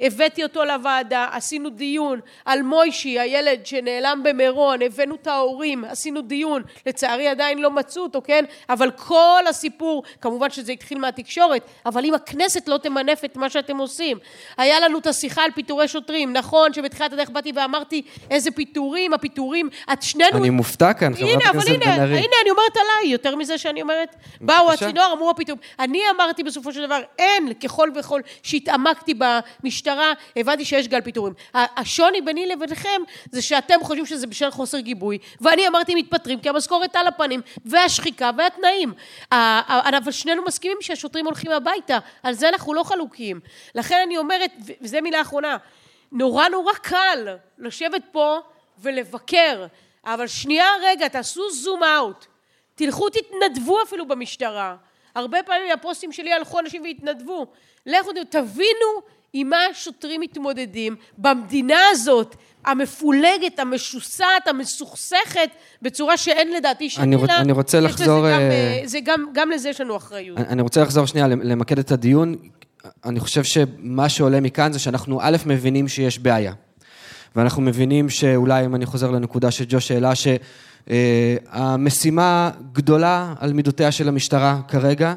הבאתי 0.01 0.43
אותו 0.43 0.65
לוועדה, 0.65 1.27
עשינו 1.31 1.69
דיון 1.69 2.19
על 2.45 2.62
מוישי, 2.62 3.19
הילד 3.19 3.65
שנעלם 3.65 4.21
במירון, 4.23 4.81
הבאנו 4.81 5.15
את 5.15 5.27
ההורים, 5.27 5.85
עשינו 5.85 6.21
דיון, 6.21 6.63
לצערי 6.85 7.27
עדיין 7.27 7.59
לא 7.59 7.71
מצאו 7.71 8.03
אותו, 8.03 8.21
כן? 8.23 8.45
אבל 8.69 8.91
כל 8.91 9.43
הסיפור, 9.49 10.03
כמובן 10.21 10.49
שזה 10.49 10.71
התחיל 10.71 10.99
מהתקשורת, 10.99 11.62
אבל 11.85 12.05
אם 12.05 12.13
הכנסת 12.13 12.67
לא 12.67 12.77
תמנף 12.77 13.25
את 13.25 13.38
מה 13.38 13.49
שאתם 13.49 13.77
עושים. 13.77 14.17
היה 14.57 14.79
לנו 14.79 14.99
את 14.99 15.07
השיחה 15.07 15.43
על 15.43 15.51
פיטורי 15.51 15.88
שוטרים, 15.88 16.33
נכון 16.33 16.73
שבתחילת 16.73 17.13
הדרך 17.13 17.29
באתי 17.29 17.51
ואמרתי 17.55 18.01
איזה 18.31 18.51
פיטורים, 18.51 19.13
הפיטורים, 19.13 19.69
את 19.93 20.01
שנינו... 20.01 20.38
אני 20.38 20.49
מופתע 20.49 20.93
כאן, 20.93 21.15
חברת 21.15 21.29
הנה, 21.29 21.49
אבל 21.49 21.59
הכנסת 21.59 21.69
הנה, 21.69 21.85
בן 21.85 22.01
ארי. 22.01 22.17
הנה, 22.17 22.35
אני 22.41 22.49
אומרת 22.49 22.77
עליי, 22.77 23.12
יותר 23.12 23.35
מזה 23.35 23.57
שאני 23.57 23.81
אומרת. 23.81 24.15
באו. 24.41 24.71
הצינור, 24.71 25.13
אמרו 25.13 25.29
הפיטורים. 25.29 25.62
אני 25.79 26.01
אמרתי 26.15 26.43
בסופו 26.43 26.73
של 26.73 26.85
דבר, 26.85 27.01
אין, 27.19 27.53
ככל 27.53 27.89
וככל 27.95 28.21
שהתעמקתי 28.43 29.13
במשטרה, 29.89 30.13
הבנתי 30.36 30.65
שיש 30.65 30.88
גל 30.88 31.02
פיטורים. 31.02 31.34
השוני 31.54 32.21
ביני 32.21 32.47
לבינכם 32.47 33.02
זה 33.32 33.41
שאתם 33.41 33.75
חושבים 33.84 34.06
שזה 34.06 34.28
בשל 34.28 34.52
חוסר 34.52 34.80
גיבוי, 34.80 35.17
ואני 35.41 35.67
אמרתי 35.67 35.95
מתפטרים 35.95 36.39
כי 36.39 36.49
המשכורת 36.49 36.95
על 36.95 37.08
הפנים, 37.08 37.41
והשחיקה 37.65 38.32
והתנאים. 38.38 38.93
אבל 39.32 40.12
שנינו 40.12 40.43
מסכימים 40.43 40.78
שהשוטרים 40.82 41.25
הולכים 41.25 41.52
הביתה, 41.52 41.97
על 42.23 42.34
זה 42.34 42.49
אנחנו 42.49 42.73
לא 42.73 42.84
חלוקים. 42.84 43.39
לכן 43.75 44.02
אני 44.06 44.17
אומרת, 44.17 44.52
וזו 44.82 44.97
מילה 45.02 45.21
אחרונה, 45.21 45.58
נורא 46.12 46.49
נורא 46.49 46.73
קל 46.73 47.28
לשבת 47.58 48.02
פה 48.12 48.38
ולבקר, 48.80 49.65
אבל 50.06 50.28
שנייה 50.28 50.67
רגע, 50.82 51.08
תעשו 51.08 51.52
זום 51.52 51.84
אאוט. 51.84 52.25
תלכו 52.75 53.10
תתנדבו 53.10 53.84
אפילו 53.84 54.08
במשטרה. 54.08 54.75
הרבה 55.15 55.43
פעמים 55.43 55.71
הפוסטים 55.71 56.12
שלי 56.12 56.34
הלכו 56.34 56.60
אנשים 56.60 56.84
והתנדבו. 56.84 57.47
לכו 57.86 58.12
תבינו 58.30 59.02
עם 59.33 59.49
מה 59.49 59.57
השוטרים 59.71 60.21
מתמודדים 60.21 60.95
במדינה 61.17 61.79
הזאת, 61.91 62.35
המפולגת, 62.65 63.59
המשוסעת, 63.59 64.47
המסוכסכת, 64.47 65.49
בצורה 65.81 66.17
שאין 66.17 66.53
לדעתי 66.53 66.89
אני 66.97 67.15
רוצ- 67.15 67.29
אני 67.31 67.51
רוצה 67.51 67.79
לחזור, 67.79 68.19
גם, 68.19 68.25
אה, 68.25 68.49
אה, 68.51 68.81
זה 68.85 68.99
גם, 69.03 69.25
גם 69.33 69.51
לזה 69.51 69.69
יש 69.69 69.81
לנו 69.81 69.97
אחריות. 69.97 70.37
אני 70.37 70.47
אני 70.47 70.61
רוצה 70.61 70.81
לחזור 70.81 71.05
שנייה, 71.05 71.27
למקד 71.27 71.79
את 71.79 71.91
הדיון. 71.91 72.35
אני 73.05 73.19
חושב 73.19 73.43
שמה 73.43 74.09
שעולה 74.09 74.39
מכאן 74.41 74.73
זה 74.73 74.79
שאנחנו 74.79 75.19
א', 75.21 75.37
מבינים 75.45 75.87
שיש 75.87 76.19
בעיה. 76.19 76.53
ואנחנו 77.35 77.61
מבינים 77.61 78.09
שאולי, 78.09 78.65
אם 78.65 78.75
אני 78.75 78.85
חוזר 78.85 79.11
לנקודה 79.11 79.51
שג'וש 79.51 79.91
העלה, 79.91 80.11
שהמשימה 81.55 82.51
גדולה 82.71 83.33
על 83.39 83.53
מידותיה 83.53 83.91
של 83.91 84.07
המשטרה 84.07 84.59
כרגע. 84.67 85.13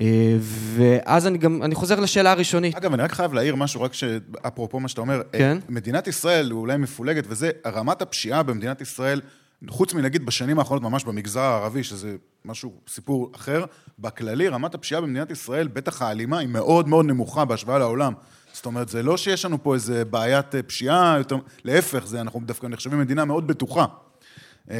אה, 0.00 0.36
ואז 0.76 1.26
אני 1.26 1.38
גם, 1.38 1.62
אני 1.62 1.74
חוזר 1.74 2.00
לשאלה 2.00 2.32
הראשונית. 2.32 2.76
אגב, 2.76 2.92
אני 2.92 3.02
רק 3.02 3.12
חייב 3.12 3.32
להעיר 3.32 3.56
משהו, 3.56 3.82
רק 3.82 3.94
שאפרופו 3.94 4.80
מה 4.80 4.88
שאתה 4.88 5.00
אומר, 5.00 5.22
כן. 5.32 5.58
מדינת 5.68 6.06
ישראל, 6.06 6.52
אולי 6.52 6.76
מפולגת 6.76 7.24
וזה, 7.28 7.50
רמת 7.66 8.02
הפשיעה 8.02 8.42
במדינת 8.42 8.80
ישראל, 8.80 9.20
חוץ 9.68 9.94
מנגיד 9.94 10.26
בשנים 10.26 10.58
האחרונות 10.58 10.82
ממש 10.82 11.04
במגזר 11.04 11.40
הערבי, 11.40 11.84
שזה 11.84 12.16
משהו, 12.44 12.72
סיפור 12.88 13.32
אחר, 13.34 13.64
בכללי, 13.98 14.48
רמת 14.48 14.74
הפשיעה 14.74 15.00
במדינת 15.00 15.30
ישראל, 15.30 15.68
בטח 15.68 16.02
האלימה, 16.02 16.38
היא 16.38 16.48
מאוד 16.48 16.88
מאוד 16.88 17.06
נמוכה 17.06 17.44
בהשוואה 17.44 17.78
לעולם. 17.78 18.12
זאת 18.52 18.66
אומרת, 18.66 18.88
זה 18.88 19.02
לא 19.02 19.16
שיש 19.16 19.44
לנו 19.44 19.62
פה 19.62 19.74
איזה 19.74 20.04
בעיית 20.04 20.54
אה, 20.54 20.62
פשיעה, 20.62 21.14
יותר, 21.18 21.36
להפך, 21.64 22.06
זה, 22.06 22.20
אנחנו 22.20 22.40
דווקא 22.44 22.66
נחשבים 22.66 22.98
מדינה 22.98 23.24
מאוד 23.24 23.46
בטוחה. 23.46 23.84
אה, 24.70 24.76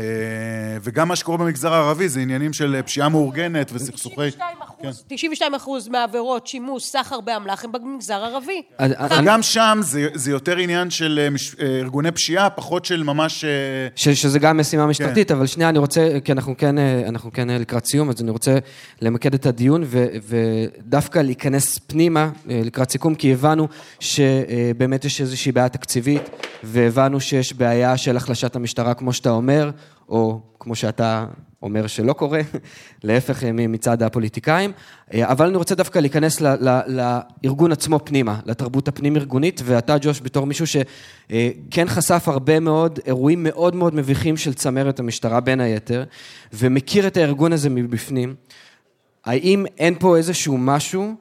וגם 0.82 1.08
מה 1.08 1.16
שקורה 1.16 1.38
במגזר 1.38 1.74
הערבי 1.74 2.08
זה 2.08 2.20
עניינים 2.20 2.52
של 2.52 2.82
פשיעה 2.82 3.08
מאורגנת 3.08 3.70
וסכסוכי... 3.72 4.30
92 4.30 4.56
אחוז, 4.62 5.04
92 5.08 5.54
אחוז 5.54 5.88
מהעבירות 5.88 6.46
שימוש, 6.46 6.84
סחר 6.84 7.20
באמל"ח 7.20 7.64
הם 7.64 7.72
במגזר 7.72 8.14
הערבי. 8.14 8.62
גם 9.24 9.42
שם 9.42 9.80
זה, 9.82 10.30
יותר 10.30 10.56
עניין 10.56 10.90
של 10.90 11.18
אה, 11.22 11.28
אה, 11.66 11.78
ארגוני 11.78 12.10
פשיעה, 12.10 12.50
פחות 12.50 12.84
של 12.84 13.02
ממש... 13.02 13.44
שזה 13.96 14.38
גם 14.38 14.58
משימה 14.58 14.86
משטרתית, 14.86 15.30
אבל 15.30 15.46
שנייה, 15.46 15.68
אני 15.68 15.78
רוצה, 15.78 16.08
כי 16.24 16.32
אנחנו 16.32 16.54
כן, 16.58 16.78
אנחנו 17.08 17.32
כן 17.32 17.48
לקראת 17.48 17.86
סיום, 17.86 18.08
אז 18.08 18.22
אני 18.22 18.30
רוצה 18.30 18.58
למקד 19.02 19.34
את 19.34 19.46
הדיון 19.46 19.84
ודווקא 20.28 21.18
להיכנס 21.18 21.78
פנימה 21.78 22.30
לקראת 22.46 22.90
סיכום, 22.90 23.14
כי 23.14 23.32
הבנו 23.32 23.68
שבאמת 24.00 25.04
יש 25.04 25.20
איזושהי 25.20 25.52
בעיה 25.52 25.68
תקציבית, 25.68 26.22
והבנו 26.62 27.20
שיש 27.20 27.52
בעיה 27.52 27.96
של 27.96 28.16
החלשת 28.16 28.56
המשטרה, 28.56 28.94
כמו 28.94 29.12
שאתה 29.12 29.30
אומר, 29.30 29.70
או 30.08 30.40
כמו 30.60 30.74
שאתה 30.74 31.26
אומר 31.62 31.86
שלא 31.86 32.12
קורה, 32.12 32.40
להפך 33.04 33.44
אה, 33.44 33.52
מצד 33.52 34.02
הפוליטיקאים, 34.02 34.72
אה, 35.14 35.32
אבל 35.32 35.46
אני 35.46 35.56
רוצה 35.56 35.74
דווקא 35.74 35.98
להיכנס 35.98 36.40
ל, 36.40 36.68
ל, 36.68 36.80
לארגון 37.42 37.72
עצמו 37.72 38.00
פנימה, 38.04 38.40
לתרבות 38.46 38.88
הפנים-ארגונית, 38.88 39.60
ואתה, 39.64 39.96
ג'וש, 40.00 40.20
בתור 40.20 40.46
מישהו 40.46 40.66
שכן 40.66 41.86
חשף 41.86 42.24
הרבה 42.28 42.60
מאוד 42.60 42.98
אירועים 43.06 43.42
מאוד 43.42 43.74
מאוד 43.74 43.94
מביכים 43.94 44.36
של 44.36 44.54
צמרת 44.54 45.00
המשטרה, 45.00 45.40
בין 45.40 45.60
היתר, 45.60 46.04
ומכיר 46.52 47.06
את 47.06 47.16
הארגון 47.16 47.52
הזה 47.52 47.70
מבפנים, 47.70 48.34
האם 49.24 49.66
אין 49.78 49.94
פה 49.98 50.16
איזשהו 50.16 50.58
משהו 50.58 51.14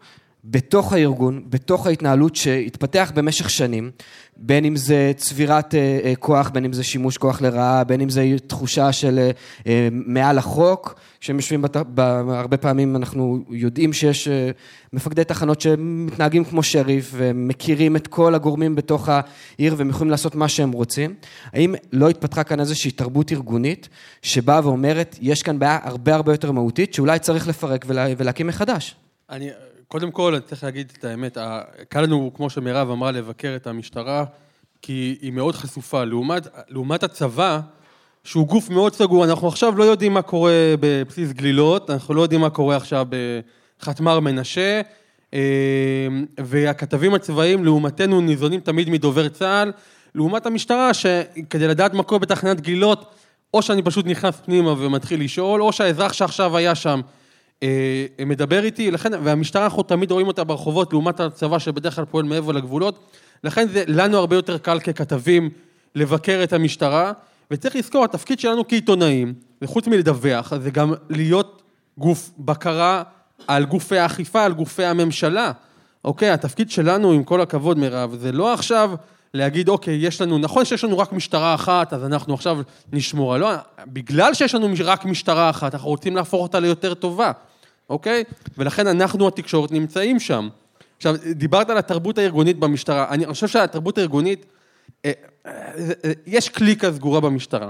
בתוך 0.47 0.93
הארגון, 0.93 1.43
בתוך 1.49 1.87
ההתנהלות 1.87 2.35
שהתפתח 2.35 3.11
במשך 3.15 3.49
שנים, 3.49 3.91
בין 4.37 4.65
אם 4.65 4.75
זה 4.75 5.11
צבירת 5.15 5.75
אה, 5.75 5.99
אה, 6.03 6.13
כוח, 6.19 6.49
בין 6.49 6.65
אם 6.65 6.73
זה 6.73 6.83
שימוש 6.83 7.17
כוח 7.17 7.41
לרעה, 7.41 7.83
בין 7.83 8.01
אם 8.01 8.09
זה 8.09 8.35
תחושה 8.47 8.91
של 8.91 9.19
אה, 9.19 9.31
אה, 9.67 9.87
מעל 9.91 10.37
החוק, 10.37 10.99
כשהם 11.19 11.35
יושבים, 11.35 11.61
בת... 11.61 11.77
ב... 11.77 11.99
הרבה 12.29 12.57
פעמים 12.57 12.95
אנחנו 12.95 13.39
יודעים 13.49 13.93
שיש 13.93 14.27
אה, 14.27 14.51
מפקדי 14.93 15.23
תחנות 15.23 15.61
שמתנהגים 15.61 16.43
כמו 16.43 16.63
שריף, 16.63 17.11
ומכירים 17.13 17.95
את 17.95 18.07
כל 18.07 18.35
הגורמים 18.35 18.75
בתוך 18.75 19.09
העיר 19.09 19.75
והם 19.77 19.89
יכולים 19.89 20.11
לעשות 20.11 20.35
מה 20.35 20.47
שהם 20.47 20.71
רוצים. 20.71 21.13
האם 21.53 21.75
לא 21.91 22.09
התפתחה 22.09 22.43
כאן 22.43 22.59
איזושהי 22.59 22.91
תרבות 22.91 23.31
ארגונית 23.31 23.89
שבאה 24.21 24.67
ואומרת, 24.67 25.17
יש 25.21 25.43
כאן 25.43 25.59
בעיה 25.59 25.79
הרבה 25.83 26.15
הרבה 26.15 26.33
יותר 26.33 26.51
מהותית, 26.51 26.93
שאולי 26.93 27.19
צריך 27.19 27.47
לפרק 27.47 27.85
ולה... 27.87 28.07
ולהקים 28.17 28.47
מחדש? 28.47 28.95
אני, 29.29 29.49
קודם 29.95 30.11
כל, 30.11 30.35
אני 30.35 30.43
צריך 30.43 30.63
להגיד 30.63 30.93
את 30.99 31.03
האמת, 31.03 31.37
קל 31.89 32.01
לנו, 32.01 32.31
כמו 32.33 32.49
שמירב 32.49 32.89
אמרה, 32.89 33.11
לבקר 33.11 33.53
את 33.55 33.67
המשטרה, 33.67 34.25
כי 34.81 35.17
היא 35.21 35.31
מאוד 35.31 35.55
חשופה. 35.55 36.03
לעומת, 36.03 36.47
לעומת 36.69 37.03
הצבא, 37.03 37.59
שהוא 38.23 38.47
גוף 38.47 38.69
מאוד 38.69 38.93
סגור, 38.93 39.25
אנחנו 39.25 39.47
עכשיו 39.47 39.77
לא 39.77 39.83
יודעים 39.83 40.13
מה 40.13 40.21
קורה 40.21 40.73
בבסיס 40.79 41.31
גלילות, 41.31 41.89
אנחנו 41.89 42.13
לא 42.13 42.21
יודעים 42.21 42.41
מה 42.41 42.49
קורה 42.49 42.75
עכשיו 42.75 43.07
בחטמ"ר 43.79 44.19
מנשה, 44.19 44.81
אה, 45.33 45.39
והכתבים 46.37 47.13
הצבאיים, 47.13 47.65
לעומתנו, 47.65 48.21
ניזונים 48.21 48.59
תמיד 48.59 48.89
מדובר 48.89 49.27
צה"ל, 49.27 49.71
לעומת 50.15 50.45
המשטרה, 50.45 50.93
שכדי 50.93 51.67
לדעת 51.67 51.93
מה 51.93 52.03
קורה 52.03 52.19
בתחנת 52.19 52.61
גלילות, 52.61 53.13
או 53.53 53.61
שאני 53.61 53.81
פשוט 53.81 54.05
נכנס 54.05 54.35
פנימה 54.45 54.71
ומתחיל 54.71 55.23
לשאול, 55.23 55.61
או 55.61 55.71
שהאזרח 55.71 56.13
שעכשיו 56.13 56.57
היה 56.57 56.75
שם 56.75 57.01
מדבר 58.25 58.63
איתי, 58.63 58.91
לכן, 58.91 59.11
והמשטרה 59.23 59.63
אנחנו 59.63 59.83
תמיד 59.83 60.11
רואים 60.11 60.27
אותה 60.27 60.43
ברחובות 60.43 60.93
לעומת 60.93 61.19
הצבא 61.19 61.59
שבדרך 61.59 61.95
כלל 61.95 62.05
פועל 62.05 62.25
מעבר 62.25 62.51
לגבולות, 62.51 62.99
לכן 63.43 63.67
זה 63.67 63.83
לנו 63.87 64.17
הרבה 64.17 64.35
יותר 64.35 64.57
קל 64.57 64.79
ככתבים 64.79 65.49
לבקר 65.95 66.41
את 66.43 66.53
המשטרה, 66.53 67.11
וצריך 67.51 67.75
לזכור, 67.75 68.03
התפקיד 68.03 68.39
שלנו 68.39 68.67
כעיתונאים, 68.67 69.33
וחוץ 69.61 69.87
מלדווח, 69.87 70.55
זה 70.57 70.71
גם 70.71 70.93
להיות 71.09 71.61
גוף 71.97 72.31
בקרה 72.39 73.03
על 73.47 73.65
גופי 73.65 73.97
האכיפה, 73.97 74.43
על 74.43 74.53
גופי 74.53 74.85
הממשלה. 74.85 75.51
אוקיי, 76.05 76.29
התפקיד 76.29 76.71
שלנו, 76.71 77.11
עם 77.11 77.23
כל 77.23 77.41
הכבוד, 77.41 77.79
מירב, 77.79 78.15
זה 78.15 78.31
לא 78.31 78.53
עכשיו 78.53 78.91
להגיד, 79.35 79.69
אוקיי, 79.69 79.95
יש 79.95 80.21
לנו, 80.21 80.37
נכון 80.37 80.65
שיש 80.65 80.83
לנו 80.83 80.97
רק 80.97 81.13
משטרה 81.13 81.55
אחת, 81.55 81.93
אז 81.93 82.03
אנחנו 82.03 82.33
עכשיו 82.33 82.57
נשמור 82.93 83.33
על... 83.33 83.41
לא, 83.41 83.49
בגלל 83.87 84.33
שיש 84.33 84.55
לנו 84.55 84.67
רק 84.85 85.05
משטרה 85.05 85.49
אחת, 85.49 85.73
אנחנו 85.73 85.89
רוצים 85.89 86.15
להפוך 86.15 86.41
אותה 86.41 86.59
ליותר 86.59 86.93
טובה, 86.93 87.31
אוקיי? 87.89 88.23
ולכן 88.57 88.87
אנחנו, 88.87 89.27
התקשורת, 89.27 89.71
נמצאים 89.71 90.19
שם. 90.19 90.49
עכשיו, 90.97 91.15
דיברת 91.31 91.69
על 91.69 91.77
התרבות 91.77 92.17
הארגונית 92.17 92.59
במשטרה. 92.59 93.09
אני 93.09 93.25
חושב 93.25 93.47
שהתרבות 93.47 93.97
הארגונית, 93.97 94.45
אה, 95.05 95.11
אה, 95.45 95.51
אה, 96.05 96.11
יש 96.27 96.49
קליקה 96.49 96.93
סגורה 96.93 97.19
במשטרה, 97.19 97.69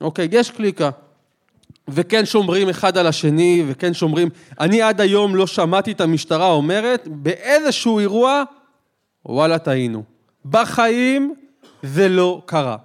אוקיי? 0.00 0.28
יש 0.30 0.50
קליקה. 0.50 0.90
וכן 1.88 2.26
שומרים 2.26 2.68
אחד 2.68 2.98
על 2.98 3.06
השני, 3.06 3.64
וכן 3.68 3.94
שומרים... 3.94 4.28
אני 4.60 4.82
עד 4.82 5.00
היום 5.00 5.36
לא 5.36 5.46
שמעתי 5.46 5.92
את 5.92 6.00
המשטרה 6.00 6.50
אומרת, 6.50 7.08
באיזשהו 7.10 7.98
אירוע, 7.98 8.42
וואלה, 9.26 9.58
טעינו. 9.58 10.13
בחיים 10.44 11.34
זה 11.82 12.08
לא 12.08 12.42
קרה. 12.46 12.76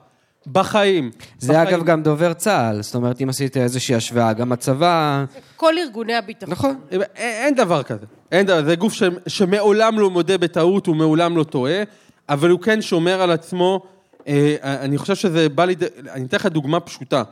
בחיים. 0.52 1.12
זה 1.40 1.54
בחיים. 1.54 1.68
אגב 1.68 1.84
גם 1.84 2.04
דובר 2.04 2.34
צה"ל, 2.34 2.82
זאת 2.82 2.96
אומרת, 2.96 3.22
אם 3.22 3.30
עשית 3.30 3.58
איזושהי 3.58 3.96
השוואה, 3.96 4.34
גם 4.34 4.52
הצבא... 4.52 5.26
כל 5.56 5.78
ארגוני 5.78 6.16
הביטחון. 6.16 6.52
נכון. 6.52 6.76
אין, 6.92 7.02
אין 7.16 7.56
דבר 7.56 7.84
כזה. 7.84 8.06
אין 8.32 8.46
דבר, 8.46 8.64
זה 8.64 8.76
גוף 8.76 8.94
ש, 8.94 9.04
שמעולם 9.28 10.00
לא 10.00 10.10
מודה 10.10 10.38
בטעות, 10.38 10.86
הוא 10.86 10.96
מעולם 10.96 11.38
לא 11.38 11.44
טועה, 11.44 11.84
אבל 12.30 12.50
הוא 12.50 12.60
כן 12.60 12.82
שומר 12.82 13.22
על 13.22 13.32
עצמו. 13.32 13.82
אה, 14.28 14.56
אני 14.64 14.98
חושב 14.98 15.16
שזה 15.16 15.50
בא 15.50 15.66
לידי... 15.66 15.86
אני 16.12 16.26
אתן 16.26 16.38
לך 16.38 16.46
דוגמה 16.46 16.80
פשוטה. 16.80 17.24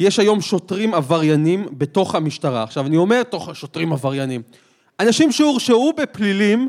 יש 0.00 0.18
היום 0.18 0.40
שוטרים 0.40 0.94
עבריינים 0.94 1.66
בתוך 1.72 2.14
המשטרה. 2.14 2.62
עכשיו, 2.62 2.86
אני 2.86 2.96
אומר 2.96 3.22
תוך 3.22 3.50
שוטרים 3.54 3.92
עבריינים. 3.92 4.42
אנשים 5.00 5.32
שהורשעו 5.32 5.92
בפלילים 5.96 6.68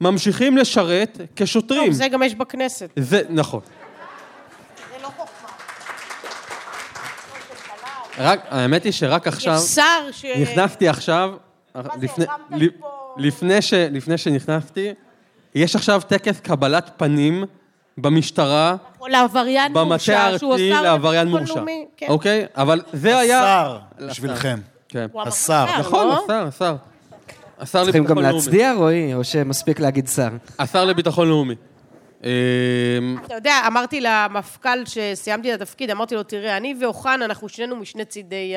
ממשיכים 0.00 0.56
לשרת 0.56 1.18
כשוטרים. 1.36 1.84
טוב, 1.84 1.92
זה 1.92 2.08
גם 2.08 2.22
יש 2.22 2.34
בכנסת. 2.34 2.90
זה, 2.96 3.22
נכון. 3.28 3.60
רק, 8.18 8.40
האמת 8.50 8.84
היא 8.84 8.92
שרק 8.92 9.26
עכשיו... 9.26 9.54
יש 9.54 9.60
שר 9.60 10.08
ש... 10.12 10.24
נכנסתי 10.24 10.88
עכשיו, 10.88 11.34
לפני, 12.00 12.24
לפני, 13.16 13.62
ש, 13.62 13.72
לפני 13.74 14.18
שנכנסתי, 14.18 14.88
יש 15.54 15.76
עכשיו 15.76 16.00
טקס 16.08 16.40
קבלת 16.40 16.90
פנים 16.96 17.44
במשטרה, 17.98 18.76
לעבריין 19.06 19.72
במטה 19.72 19.84
מורשע, 19.84 20.38
שהוא 20.38 20.50
הארצי 20.50 20.72
השר 20.72 20.82
לעבריין 20.82 21.28
מורשע. 21.28 21.64
כן. 21.96 22.06
אוקיי? 22.08 22.46
אבל 22.54 22.80
זה 22.92 23.18
היה... 23.18 23.62
השר, 23.62 23.78
בשבילכם. 24.08 24.58
כן. 24.88 25.06
השר. 25.26 25.54
המפכ"ל, 25.54 25.80
נכון, 25.80 26.06
לא? 26.08 26.24
השר, 26.24 26.46
השר. 26.46 26.76
השר 27.58 27.84
צריכים 27.84 28.04
גם 28.04 28.18
לביטחון 28.18 28.24
לאומי. 28.24 28.36
להצדיע, 28.44 28.72
רועי, 28.74 29.14
או 29.14 29.24
שמספיק 29.24 29.80
להגיד 29.80 30.08
שר? 30.08 30.28
השר 30.58 30.84
לביטחון 30.84 31.28
לאומי. 31.28 31.54
אמ, 32.24 32.28
אתה 33.26 33.34
יודע, 33.34 33.54
אמרתי 33.66 34.00
למפכ"ל 34.00 34.84
שסיימתי 34.84 35.54
את 35.54 35.60
התפקיד, 35.60 35.90
אמרתי 35.90 36.14
לו, 36.14 36.22
תראה, 36.22 36.56
אני 36.56 36.74
ואוחנה, 36.80 37.24
אנחנו 37.24 37.48
שנינו 37.48 37.76
משני 37.76 38.04
צידי 38.04 38.54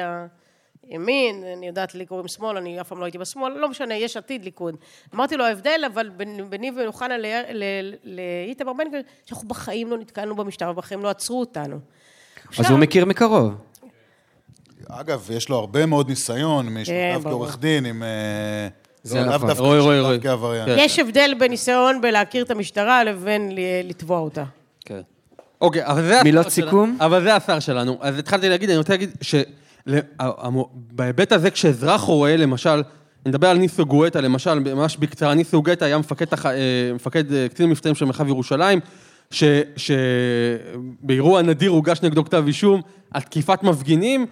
הימין, 0.89 1.43
אני 1.57 1.67
יודעת 1.67 1.95
לי 1.95 2.05
קוראים 2.05 2.27
שמאל, 2.27 2.57
אני 2.57 2.81
אף 2.81 2.87
פעם 2.87 2.99
לא 2.99 3.05
הייתי 3.05 3.17
בשמאל, 3.17 3.53
לא 3.53 3.69
משנה, 3.69 3.95
יש 3.95 4.17
עתיד 4.17 4.43
ליכוד. 4.45 4.75
אמרתי 5.15 5.37
לו, 5.37 5.45
ההבדל, 5.45 5.81
אבל 5.93 6.09
ביני 6.49 6.71
ואוחנה 6.77 7.17
ל- 7.17 7.25
ל- 7.53 7.93
לאיתמר 8.03 8.73
בן 8.73 8.87
גביר, 8.87 9.01
שאנחנו 9.25 9.47
בחיים 9.47 9.89
לא 9.89 9.97
נתקלנו 9.97 10.35
במשטרה, 10.35 10.73
בחיים 10.73 11.03
לא 11.03 11.09
עצרו 11.09 11.39
אותנו. 11.39 11.79
אז 12.57 12.69
הוא 12.71 12.79
מכיר 12.79 13.05
מקרוב. 13.05 13.53
אגב, 14.89 15.29
יש 15.33 15.49
לו 15.49 15.57
הרבה 15.57 15.85
מאוד 15.85 16.09
ניסיון 16.09 16.65
משנותיו 16.65 16.85
כן, 16.85 17.19
ברור. 17.23 17.35
כעורך 17.35 17.59
דין, 17.59 17.85
עם... 17.85 18.03
זה 19.03 19.19
לא, 19.19 19.25
לאו 19.25 19.35
נכון. 19.35 19.47
דווקא 19.47 19.63
רועי, 19.63 19.79
רועי, 19.79 19.99
משנותיו 19.99 20.07
רועי. 20.07 20.19
כעבריין. 20.21 20.65
כן. 20.65 20.75
יש 20.77 20.99
הבדל 20.99 21.33
בניסיון 21.39 22.01
בלהכיר 22.01 22.43
את 22.43 22.51
המשטרה 22.51 23.03
לבין 23.03 23.51
ל- 23.51 23.89
לתבוע 23.89 24.19
אותה. 24.19 24.43
כן. 24.85 25.01
אוקיי, 25.61 25.85
אבל 25.85 26.01
זה... 26.01 26.23
מילות 26.23 26.45
השר 26.45 26.55
סיכום? 26.55 26.95
שלנו. 26.97 27.05
אבל 27.05 27.23
זה 27.23 27.35
השר 27.35 27.59
שלנו. 27.59 27.97
אז 28.01 28.19
התחלתי 28.19 28.49
להגיד, 28.49 28.69
אני 28.69 28.77
רוצה 28.77 28.93
להגיד 28.93 29.09
שבהיבט 29.87 31.31
הזה, 31.31 31.51
כשאזרח 31.51 32.01
רואה, 32.01 32.37
למשל, 32.37 32.69
אני 32.69 32.83
מדבר 33.25 33.47
על 33.47 33.57
ניסו 33.57 33.85
גואטה, 33.85 34.21
למשל, 34.21 34.59
ממש 34.59 34.97
בקצרה, 34.97 35.33
ניסו 35.33 35.61
גואטה 35.63 35.85
היה 35.85 35.97
מפקד, 35.97 36.25
תח... 36.25 36.45
אה, 36.45 36.91
מפקד 36.95 37.33
אה, 37.33 37.47
קצין 37.49 37.69
מבצעים 37.69 37.95
של 37.95 38.05
מרחב 38.05 38.27
ירושלים, 38.27 38.79
ש... 39.31 39.43
שבאירוע 39.77 41.41
נדיר 41.41 41.71
הוגש 41.71 42.01
נגדו 42.01 42.25
כתב 42.25 42.43
אישום 42.47 42.81
על 43.11 43.21
תקיפת 43.21 43.63
מפגינים, 43.63 44.25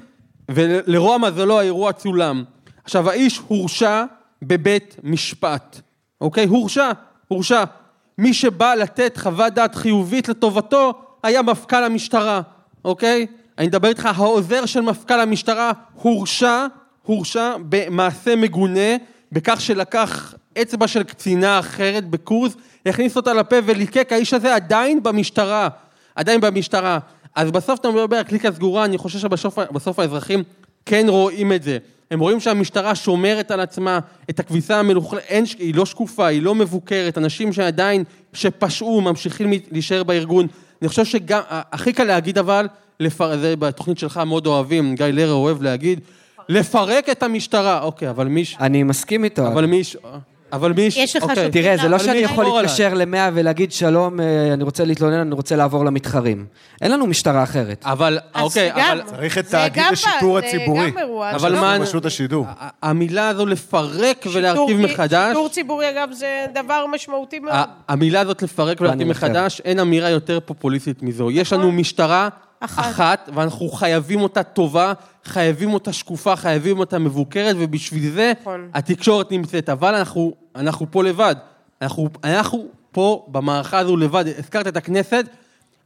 ולרוע 0.50 1.18
מזלו 1.18 1.60
האירוע 1.60 1.92
צולם. 1.92 2.44
עכשיו, 2.84 3.10
האיש 3.10 3.42
הורשע 3.48 4.04
בבית 4.42 4.96
משפט, 5.04 5.82
אוקיי? 6.22 6.46
הורשע, 6.46 6.92
הורשע. 7.28 7.64
מי 8.18 8.34
שבא 8.34 8.76
לתת 8.76 9.18
חוות 9.18 9.54
דעת 9.54 9.76
חיובית 9.76 10.30
לטובתו 10.30 10.94
היה 11.24 11.42
מפכ"ל 11.42 11.84
המשטרה, 11.84 12.42
אוקיי? 12.86 13.28
אני 13.58 13.68
מדבר 13.68 13.88
איתך, 13.88 14.10
העוזר 14.16 14.66
של 14.66 14.82
מפכ"ל 14.82 15.20
המשטרה 15.20 15.72
הורשע, 15.94 16.66
הורשע 17.04 17.56
במעשה 17.70 18.36
מגונה, 18.36 18.96
בכך 19.32 19.62
שלקח 19.62 20.36
אצבע 20.62 20.88
של 20.88 21.04
קצינה 21.04 21.60
אחרת 21.60 22.10
בקורס, 22.10 22.56
הכניס 22.86 23.18
אותה 23.18 23.34
לפה 23.34 23.56
וליקק, 23.66 24.12
האיש 24.12 24.34
הזה 24.34 24.56
עדיין 24.56 25.04
במשטרה, 25.04 25.68
עדיין 26.16 26.42
במשטרה. 26.42 27.00
אז 27.36 27.52
בסוף 27.52 27.80
אתה 27.80 27.92
מדבר 27.92 28.18
על 28.18 28.24
קליקה 28.24 28.52
סגורה, 28.52 28.86
אני 28.86 28.98
חושב 28.98 29.20
שבסוף 29.20 29.60
בסוף 29.60 30.00
האזרחים 30.00 30.44
כן 30.86 31.06
רואים 31.10 31.54
את 31.54 31.64
זה. 31.64 31.78
הם 32.12 32.20
רואים 32.20 32.40
שהמשטרה 32.40 32.96
שומרת 32.96 33.52
על 33.52 33.60
עצמה, 33.60 34.00
את 34.30 34.40
הכביסה 34.40 34.80
המלוכלכת, 34.80 35.26
היא 35.60 35.76
לא 35.76 35.86
שקופה, 35.86 36.28
היא 36.28 36.42
לא 36.42 36.56
מבוקרת, 36.56 37.18
אנשים 37.18 37.54
שעדיין, 37.54 38.04
שפשעו, 38.34 39.02
ממשיכים 39.02 39.52
להישאר 39.72 40.04
בארגון. 40.04 40.48
אני 40.82 40.90
חושב 40.90 41.06
שגם, 41.06 41.42
הכי 41.50 41.94
קל 41.94 42.04
להגיד 42.04 42.38
אבל, 42.38 42.68
לפר... 43.00 43.38
זה 43.38 43.56
בתוכנית 43.56 43.98
שלך 44.00 44.18
מאוד 44.18 44.48
אוהבים, 44.48 44.96
גיא 44.96 45.06
לרר 45.06 45.34
אוהב 45.34 45.62
להגיד, 45.62 46.00
לפרק 46.50 47.10
את 47.10 47.24
המשטרה. 47.24 47.82
אוקיי, 47.82 48.10
אבל 48.10 48.28
מי... 48.28 48.46
ש- 48.46 48.58
אני 48.60 48.84
מסכים 48.84 49.24
איתו. 49.24 49.48
אבל 49.48 49.66
מי... 49.66 49.82
אבל 50.52 50.74
מי... 50.74 50.82
יש 50.82 51.16
לך 51.16 51.24
אוקיי. 51.24 51.52
תראה, 51.52 51.78
זה 51.78 51.88
לא 51.88 52.00
שאני 52.00 52.18
יכול 52.18 52.46
להתקשר 52.46 52.94
למאה 52.94 53.30
ולהגיד, 53.34 53.72
שלום, 53.72 54.20
אה, 54.20 54.54
אני 54.54 54.64
רוצה 54.64 54.86
להתלונן, 54.86 55.20
אני 55.20 55.34
רוצה 55.36 55.56
לעבור 55.56 55.86
למתחרים. 55.86 56.46
אין 56.82 56.92
לנו 56.92 57.08
משטרה 57.08 57.44
אחרת. 57.44 57.82
אבל, 57.86 58.20
אוקיי, 58.36 58.72
אבל... 58.74 59.02
צריך 59.06 59.38
את 59.38 59.48
תאגיד 59.48 59.84
השיטור 59.92 60.40
זה 60.40 60.48
הציבורי. 60.48 60.92
גם 60.92 60.98
אירוע 60.98 61.32
אבל 61.32 61.56
מה- 61.60 61.78
רשות 61.80 62.06
השידור. 62.06 62.46
המילה 62.82 63.30
הזו 63.30 63.46
לפרק 63.46 64.26
ולהרכיב 64.34 64.78
מחדש, 64.78 65.28
שיטור 65.28 65.50
ציבורי, 65.50 65.90
אגב, 65.90 66.10
זה 66.12 66.46
דבר 66.54 66.86
משמעותי 66.92 67.40
מאוד. 67.40 67.56
המילה 67.88 68.20
הזאת 68.20 68.42
לפרק 68.42 68.82
ולהרכיב. 68.82 69.08
מחדש, 69.08 69.62
אין 69.66 69.80
אמירה 69.80 70.10
יותר 70.10 70.40
פופוליסטית 70.46 71.04
מזו. 71.04 71.32
יש 71.32 71.54
לנו 71.54 71.72
משטרה 71.72 72.30
אחת. 72.60 72.92
אחת, 72.92 73.30
ואנחנו 73.34 73.70
חייבים 73.70 74.22
אותה 74.22 74.44
טובה, 74.44 74.94
חייבים 75.26 75.74
אותה 75.74 75.94
שקופה, 75.94 76.36
חייבים 76.36 76.80
אותה 76.80 77.00
מבוקרת, 77.00 77.56
ובשביל 77.60 78.12
זה 78.12 78.34
נכון. 78.42 78.70
התקשורת 78.74 79.32
נמצאת. 79.32 79.70
אבל 79.70 79.96
אנחנו, 79.96 80.34
אנחנו 80.56 80.92
פה 80.92 81.04
לבד. 81.04 81.36
אנחנו, 81.82 82.10
אנחנו 82.24 82.68
פה 82.92 83.26
במערכה 83.28 83.80
הזו 83.80 83.98
לבד. 83.98 84.26
הזכרת 84.38 84.68
את 84.68 84.78
הכנסת, 84.78 85.26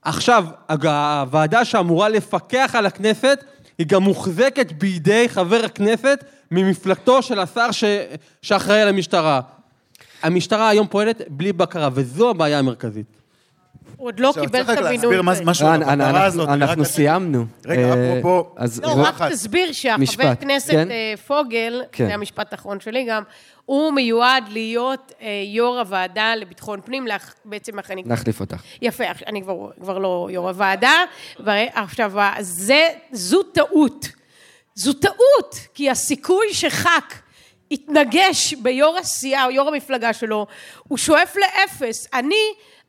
עכשיו, 0.01 0.45
הוועדה 0.69 1.65
שאמורה 1.65 2.09
לפקח 2.09 2.75
על 2.77 2.85
הכנסת, 2.85 3.43
היא 3.77 3.87
גם 3.87 4.03
מוחזקת 4.03 4.71
בידי 4.71 5.29
חבר 5.29 5.61
הכנסת 5.65 6.23
ממפלגתו 6.51 7.21
של 7.21 7.39
השר 7.39 7.71
ש... 7.71 7.83
שאחראי 8.41 8.81
על 8.81 8.87
המשטרה. 8.87 9.41
המשטרה 10.23 10.69
היום 10.69 10.87
פועלת 10.87 11.21
בלי 11.29 11.53
בקרה, 11.53 11.89
וזו 11.93 12.29
הבעיה 12.29 12.59
המרכזית. 12.59 13.22
הוא 13.97 14.07
עוד 14.07 14.19
לא 14.19 14.33
קיבל 14.41 14.47
צריך 14.63 14.69
את 14.69 14.77
המינוי. 14.77 14.93
להסביר 14.97 15.21
מה-. 15.21 15.33
משהו 15.45 15.67
על 15.67 15.83
אנחנו- 15.83 16.17
הזאת. 16.17 16.47
רק 16.49 16.53
אנחנו 16.53 16.85
סיימנו. 16.85 17.45
רגע, 17.65 17.81
אה, 17.81 17.93
אפרופו- 18.19 18.55
אז 18.57 18.81
לא, 18.81 18.87
רק 18.97 19.13
אחד. 19.15 19.29
תסביר 19.29 19.71
שהחבר 19.71 20.35
כנסת 20.35 20.71
כן? 20.71 20.91
אה, 20.91 21.13
פוגל, 21.27 21.81
כן. 21.91 22.05
זה 22.07 22.13
המשפט 22.13 22.51
האחרון 22.53 22.79
שלי 22.79 23.05
גם, 23.09 23.23
הוא 23.65 23.91
מיועד 23.93 24.43
להיות 24.49 25.11
אה, 25.21 25.27
יו"ר 25.53 25.79
הוועדה 25.79 26.35
לביטחון 26.35 26.81
פנים, 26.85 27.07
לאח- 27.07 27.33
בעצם 27.45 27.79
איך 27.79 27.91
אני... 27.91 28.03
להחליף 28.05 28.39
אותך. 28.39 28.61
יפה, 28.81 29.03
אני 29.27 29.41
כבר, 29.41 29.53
כבר 29.81 29.97
לא 29.97 30.27
יו"ר 30.31 30.49
הוועדה. 30.49 30.93
עכשיו, 31.73 32.11
זה, 32.39 32.87
זו 33.11 33.43
טעות. 33.43 34.07
זו 34.75 34.93
טעות, 34.93 35.55
כי 35.73 35.89
הסיכוי 35.89 36.53
שח"כ 36.53 37.13
יתנגש 37.71 38.53
ביו"ר 38.53 38.97
הסיעה 38.99 39.45
או 39.45 39.51
יו"ר 39.51 39.67
המפלגה 39.67 40.13
שלו, 40.13 40.47
הוא 40.87 40.97
שואף 40.97 41.35
לאפס. 41.35 42.07
אני, 42.13 42.35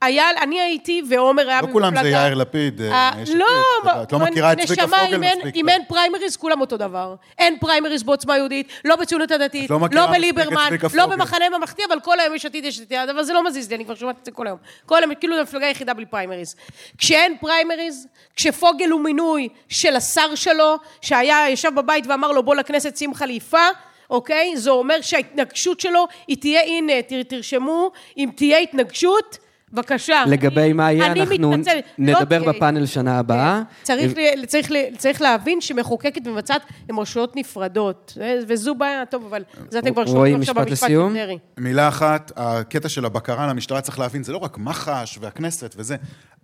היה, 0.04 0.24
אני 0.42 0.60
הייתי, 0.60 1.02
ועומר 1.08 1.48
היה 1.48 1.60
לא 1.62 1.66
כולם 1.72 2.02
זה 2.02 2.08
יאיר 2.08 2.34
לפיד, 2.34 2.80
אה, 2.80 2.92
אה, 2.92 3.22
יש 3.22 3.30
לא, 3.30 3.46
עתיד. 3.82 4.02
את 4.02 4.12
לא 4.12 4.18
מכירה 4.18 4.52
את 4.52 4.60
צביקה 4.60 4.84
נשמה, 4.86 4.96
פוגל 5.04 5.14
אם 5.14 5.20
מספיק 5.20 5.54
אם 5.56 5.60
טוב. 5.60 5.68
אין 5.68 5.82
פריימריז, 5.88 6.36
כולם 6.36 6.60
אותו 6.60 6.76
דבר. 6.76 7.14
אין 7.38 7.58
פריימריז 7.58 8.02
בעוצמה 8.02 8.36
יהודית, 8.36 8.68
לא 8.84 8.96
בציונות 8.96 9.30
הדתית, 9.30 9.70
לא 9.70 9.78
לא 9.92 10.06
בליברמן, 10.06 10.70
לא. 10.94 11.06
במחנה 11.06 11.46
הממלכתי, 11.46 11.82
אבל 11.88 12.00
כל 12.00 12.20
היום 12.20 12.34
יש 12.34 12.46
עתיד, 12.46 12.64
יש 12.64 12.80
עתיד, 12.80 13.08
אבל 13.10 13.22
זה 13.22 13.32
לא 13.32 13.44
מזיז 13.44 13.70
לי, 13.70 13.76
אני 13.76 13.84
כבר 13.84 13.94
שומעת 13.94 14.16
את 14.20 14.24
זה 14.24 14.30
כל 14.30 14.46
היום. 14.46 14.58
כל 14.86 14.98
היום, 14.98 15.14
כאילו 15.14 15.34
זו 15.34 15.40
המפלגה 15.40 15.66
היחידה 15.66 15.94
בלי 15.94 16.06
פריימריז. 16.06 16.56
כשאין 16.98 17.36
פריימריז, 17.40 18.06
כשפוגל 18.36 18.90
הוא 18.90 19.00
מינוי 19.00 19.48
של 19.68 19.96
השר 19.96 20.34
שלו, 20.34 20.76
שהיה, 21.00 21.44
ישב 21.50 21.70
בבית 21.74 22.06
ואמר 22.06 22.32
לו, 22.32 22.42
בוא 22.42 22.54
לכנסת 22.54 22.96
שים 22.96 23.14
חליפה, 23.14 23.66
אוקיי? 24.10 24.56
זה 24.56 24.70
אומר 24.70 25.00
שההתנגשות 25.00 25.80
שלו, 25.80 26.06
היא 26.28 26.36
תהיה, 26.40 26.62
הנה, 26.62 27.02
תר- 27.02 27.22
תרשמו, 27.22 27.90
אם 28.18 28.30
תהיה 28.36 28.58
התנגשות, 28.58 29.38
בבקשה. 29.74 30.24
לגבי 30.26 30.72
מה 30.72 30.92
יהיה, 30.92 31.12
אנחנו 31.12 31.50
מתנצלת. 31.52 31.84
לא 31.98 32.20
נדבר 32.20 32.38
תהיה. 32.38 32.52
בפאנל 32.52 32.86
שנה 32.86 33.18
הבאה. 33.18 33.62
צריך, 33.82 34.12
ל- 34.16 34.44
צריך, 34.46 34.70
ל- 34.70 34.96
צריך 34.98 35.22
להבין 35.22 35.60
שמחוקקת 35.60 36.26
ומבצעת 36.26 36.62
הן 36.88 36.98
רשויות 36.98 37.36
נפרדות, 37.36 38.12
ו- 38.20 38.22
וזו 38.48 38.74
בעיה, 38.74 39.06
טוב, 39.06 39.24
אבל 39.30 39.42
זה 39.70 39.78
אתם 39.78 39.92
כבר 39.92 40.06
שומעים 40.06 40.40
עכשיו 40.40 40.54
משפט 40.54 40.68
במשפט 40.68 40.84
לסיום? 40.84 41.14
מילה 41.58 41.88
אחת, 41.88 42.32
הקטע 42.36 42.88
של 42.88 43.04
הבקרה 43.04 43.44
על 43.44 43.50
המשטרה, 43.50 43.80
צריך 43.80 43.98
להבין, 43.98 44.22
זה 44.22 44.32
לא 44.32 44.38
רק 44.38 44.58
מח"ש 44.58 45.18
והכנסת 45.20 45.74
וזה, 45.78 45.96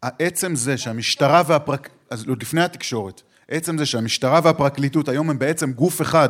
העצם 0.03 0.55
זה 0.55 0.77
שהמשטרה 0.77 1.43
והפרק... 1.47 1.89
אז 2.11 2.29
עוד 2.29 2.43
לפני 2.43 2.61
התקשורת, 2.63 3.23
עצם 3.51 3.79
זה 3.79 3.87
שהמשטרה 3.87 4.41
והפרקליטות 4.45 5.09
היום 5.09 5.31
הם 5.31 5.39
בעצם 5.39 5.73
גוף 5.73 6.03
אחד. 6.03 6.29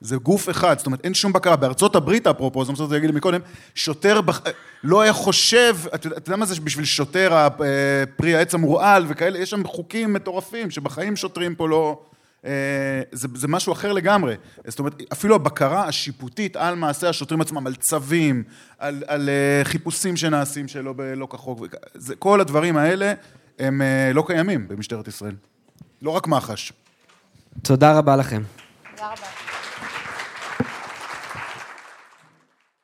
זה 0.00 0.16
גוף 0.16 0.50
אחד, 0.50 0.78
זאת 0.78 0.86
אומרת, 0.86 1.00
אין 1.04 1.14
שום 1.14 1.32
בקרה. 1.32 1.56
בארצות 1.56 1.96
הברית, 1.96 2.26
אפרופו, 2.26 2.64
זאת 2.64 2.78
אומרת, 2.78 2.92
להגיד 2.92 3.10
לי 3.10 3.16
מקודם, 3.16 3.40
שוטר 3.74 4.20
בח... 4.20 4.42
לא 4.84 5.00
היה 5.00 5.12
חושב, 5.12 5.76
אתה 5.94 6.06
יודע- 6.06 6.16
אתה 6.16 6.28
יודע 6.28 6.36
מה 6.36 6.46
זה 6.46 6.60
בשביל 6.60 6.84
שוטר 6.84 7.32
אה, 7.32 7.48
פרי 8.16 8.36
העץ 8.36 8.54
המורעל 8.54 9.04
וכאלה, 9.08 9.38
יש 9.38 9.50
שם 9.50 9.64
חוקים 9.66 10.12
מטורפים, 10.12 10.70
שבחיים 10.70 11.16
שוטרים 11.16 11.54
פה 11.54 11.68
לא... 11.68 12.00
אה, 12.44 12.50
זה, 13.12 13.28
זה 13.34 13.48
משהו 13.48 13.72
אחר 13.72 13.92
לגמרי. 13.92 14.34
זאת 14.66 14.78
אומרת, 14.78 15.02
אפילו 15.12 15.34
הבקרה 15.34 15.86
השיפוטית 15.88 16.56
על 16.56 16.74
מעשי 16.74 17.06
השוטרים 17.06 17.40
עצמם, 17.40 17.66
על 17.66 17.74
צווים, 17.74 18.42
על, 18.78 19.02
על 19.06 19.28
אה, 19.28 19.64
חיפושים 19.64 20.16
שנעשים 20.16 20.68
שלא 20.68 20.94
לא 21.16 21.26
כחוק, 21.30 21.60
זה, 21.94 22.16
כל 22.16 22.40
הדברים 22.40 22.76
האלה 22.76 23.12
הם 23.58 23.82
אה, 23.82 24.12
לא 24.14 24.24
קיימים 24.26 24.68
במשטרת 24.68 25.08
ישראל. 25.08 25.34
לא 26.02 26.10
רק 26.10 26.26
מח"ש. 26.26 26.72
תודה 27.62 27.98
רבה 27.98 28.16
לכם. 28.16 28.42
תודה 28.90 29.06
רבה. 29.06 29.55